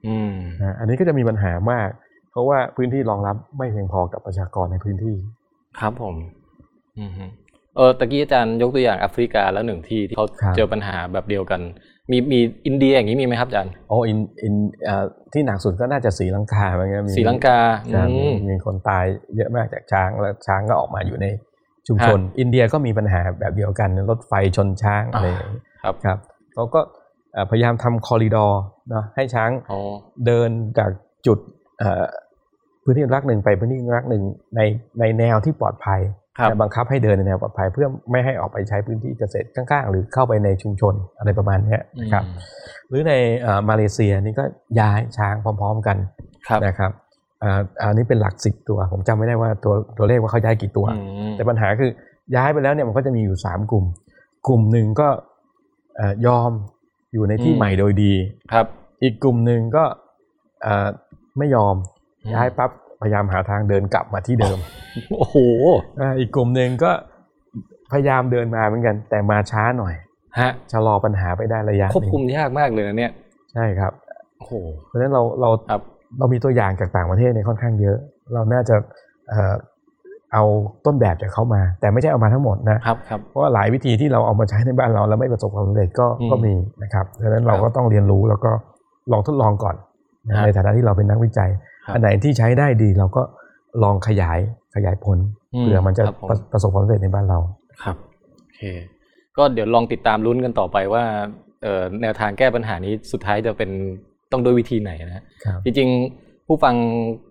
[0.08, 1.90] อืมนะอันนี้ก็จะมีปัญหามาก
[2.32, 5.16] เพราะว่าพื้นที่รองรับไม่เพียงพอกับประชากรในพื้นที่
[5.80, 6.16] ครับผม
[7.00, 7.26] อืมฮึ
[7.76, 11.62] เออตะกี้อาจารย์ยกตัวอย่างแอฟริกาแล้วหนึ่งที่ที่เขาครับเจอปัญหาแบบเดียวกัน
[12.12, 17.60] มีมีอินเดียอย่างนี้มีไหมครับอาจารย์โอ้อินอินเอ่อที่หนักสุดก็น่าจะศรีลังกาเหมือนกันมีศรีลังกา
[17.94, 21.26] ครับอืมีมมีคนตายเยอะมากจากช้างแล้วช้างก็ออกมาอยู่ใน
[21.88, 26.18] ชุมชนฮะอินเดียก็มีปัญหาแบบเดียวกันรถไฟชนช้างอะไรอย่างนี้ครับครับ
[26.54, 26.82] เขาก็
[27.34, 28.62] เอ่อพยายามทำคอริดอร์
[28.94, 29.80] นะให้ช้างอ๋อ
[30.26, 30.90] เดินจาก
[31.28, 31.40] จุด
[31.80, 32.06] เอ่อ
[32.84, 34.24] พื้นที่อนุรักษ์หนึ่งไปพื้นที่อนุรักษ์หนึ่ง
[34.56, 34.62] ใน
[35.00, 36.02] ในแนวที่ปลอดภัย
[36.38, 42.38] ครับแต่บังคับให้เดินในแนวปลอดภัยเพื่อไม่ให้ออกไปใช้พื้นที่เกษตรข้างๆ หรือเข้าไปในชุมชนอะไรประมาณเนี้ยนะครับอืม
[42.90, 44.44] หรือในเอ่อมาเลเซียนี่ก็
[44.80, 45.98] ย้ายช้างพร้อม ๆกัน
[46.48, 46.92] ครับนะครับ
[47.44, 51.92] อ่าอันนี้เป็นหลักสิบตัว ผมจำไม่ได้ว่าตัวตัวเลขว่าเขาย้ายกี่ตัวอืมแต่ปัญหาคือ
[52.36, 53.86] ย้ายไปแล้วเนี่ยมันก็จะมีอยู่สามกลุ่ม
[54.48, 55.08] กลุ่มหนึ่งก็
[55.96, 56.52] เอ่อยอม
[57.14, 58.14] อยู่ในที่ใหม่โดยดี
[58.54, 58.66] ครับ
[59.04, 59.84] อีกกลุ่มหนึ่งก็
[60.62, 60.88] เอ่อ
[61.38, 61.76] ไม่ยอม
[62.24, 62.74] อืมย้ายปั๊บพ
[63.06, 64.58] ยายามหาทางเดินกลับมาที่เดิม
[65.18, 65.38] โอ้โห
[66.00, 66.92] อ่าอีกกลุ่มหนึ่งก็
[67.92, 69.94] พยายามเดินมาเหมือนกัน แต่มาช้าหน่อย
[70.40, 73.12] ฮะชะลอปัญหาไปได้ระยะหควบนึ่งคุมยากมากเลยนะเนี่ย
[73.54, 73.94] ใช่ครับ
[74.38, 74.54] โอ้โห
[74.88, 75.82] เพราะฉะนั้นเราเราครับ
[76.20, 77.98] เรามีตัวอย่างจากต่างประเทศในยค่อนข้างเยอะ
[78.34, 78.76] เราน่าจะ
[79.30, 79.56] เอ่อ
[80.34, 80.44] เอา
[80.86, 88.52] ต้นแบบจากเขามา แต่ไม่ใช่เอามาทั้งหมดนะครับครับเพราะว่าหลายวิธีที่เราเอามาใช้ในบ้านเราแล้วไม่ประสบความสำเร็จก็อืมก็มีนะครับดังนั้นเราก็ต้องเรียนรู้แล้วก็
[89.12, 89.76] ลองทดลองก่อน
[90.28, 93.22] นะครับในฐานะที่เราเป็นนักวิจัยครับ อันไหนที่ใช้ได้ดีเราก็
[93.84, 94.40] ลองขยาย
[94.76, 95.18] ขยายผล
[95.54, 97.40] อืมเผื่อมันจะครับผมประประสบความสำเร็จในบ้านเรา
[97.84, 97.96] ครับ
[98.42, 98.62] โอเค
[99.38, 101.04] ก็เดี๋ยวลองติดตามลุ้นกันต่อไปว่า
[101.64, 103.70] เอ่อแนวทางแก้ปัญหานี้สุดท้ายจะเป็น
[104.32, 106.76] ต้องด้วยวิธีไหนนะฮะครับจริงๆผู้ฟัง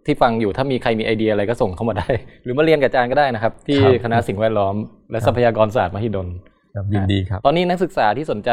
[0.06, 2.08] ที่ฟังอยู่ถ้ามีใครมีไอเดียอะไรก็ส่งเข้ามาได้
[2.42, 4.74] หรือมาเรียนกับอาจารย์ก็ได้นะครับ ที่ครับคณะสิ่งแวดล้อม
[5.10, 6.28] และครับทรัพยากรศาสตร์มหิดล
[6.74, 8.50] ครับยินดีครับ ตอนนี้นักศึกษาที่สนใจ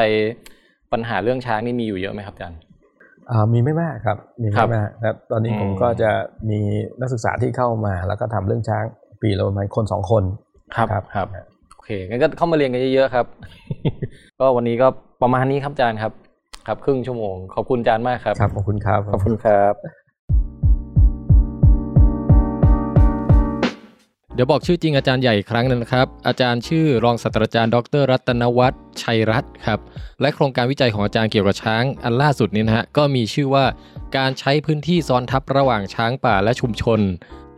[0.94, 2.71] ปัญหาเรื่องช้างนี่มีอยู่เยอะไหมครับอาจารย์อ่า
[3.54, 6.12] มีไม่มากครับ มีครัไม่บมากครับ ตอนนี้อืมผมก็จะ
[6.50, 6.60] มี
[7.00, 8.86] นักศึกษาที่เข้ามา แล้วก็ทำเรื่องช้าง
[9.22, 10.24] ปีละประมาณคนสองคน
[10.76, 11.28] ครับครับครับ
[11.76, 13.26] โอเคงั้นก็เข้ามาเรียนกันเยอะๆครับ
[14.40, 14.88] ก็วันนี้ก็
[15.22, 16.14] ประมาณนี้ครับอาจารย์ครับ
[16.68, 19.74] ครับ ครึ่งชั่วโมงขอบคุณอาจารย์มากครับครับขอบคุณครับขอบคุณครับ
[24.34, 29.80] เดี๋ยวบอกชื่อจริงอาจารย์ใหญ่อีกครั้งนึงนะครับ อาจารย์ชื่อรองศาสตราจารย์ ดร รัตนวัฒน์ชัยรัตน์ครับ
[30.22, 33.66] และโครงการวิจัยของอาจารย์เกี่ยวกับช้าง อันล่าสุดนี้นะฮะ ก็มีชื่อว่า
[34.18, 37.00] การใช้พื้นที่ซ้อนทับระหว่างช้างป่าและชุมชน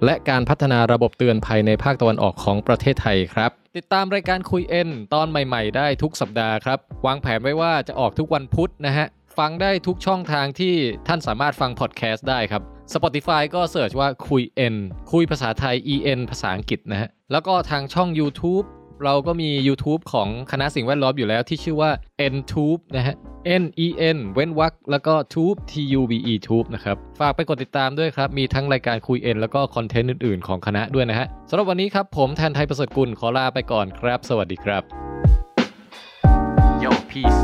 [0.06, 9.08] และการพัฒนาระบบเตือนภัยในภาคตะวันออกของประเทศไทยครับ ติดตามรายการคุยเอ็นตอนใหม่ ๆ ได้ทุกสัปดาห์ครับ วางแผนไว้ว่าจะออกทุกวันพุธนะฮะ
[9.38, 10.74] ฟังได้ทุกช่องทางที่
[11.08, 14.44] ท่านสามารถฟังพอดแคสต์ได้ครับ Spotify ก็เสิร์ชว่าคุย
[14.74, 14.76] N
[15.12, 18.66] คุยภาษาไทย EN ภาษาอังกฤษนะฮะ แล้วก็ทางช่อง YouTube
[19.04, 21.92] เราก็มี YouTube ของคณะสิ่งแวดล้อมอยู่แล้วที่ชื่อว่า
[22.34, 23.16] NTube นะฮะ
[23.62, 32.06] N E N เว้นวรรคแล้วก็ Tube T U B E Tube นะครับ ฝากไปกดติดตามด้วยครับ มีทั้งรายการคุย N แล้วก็คอนเทนต์อื่นๆของคณะด้วยนะฮะสำหรับวันนี้ครับ
[32.18, 34.84] ผมแทนไทยประเสริฐกุลขอลาไปก่อนครับ สวัสดีครับ
[36.84, 37.42] Yo peace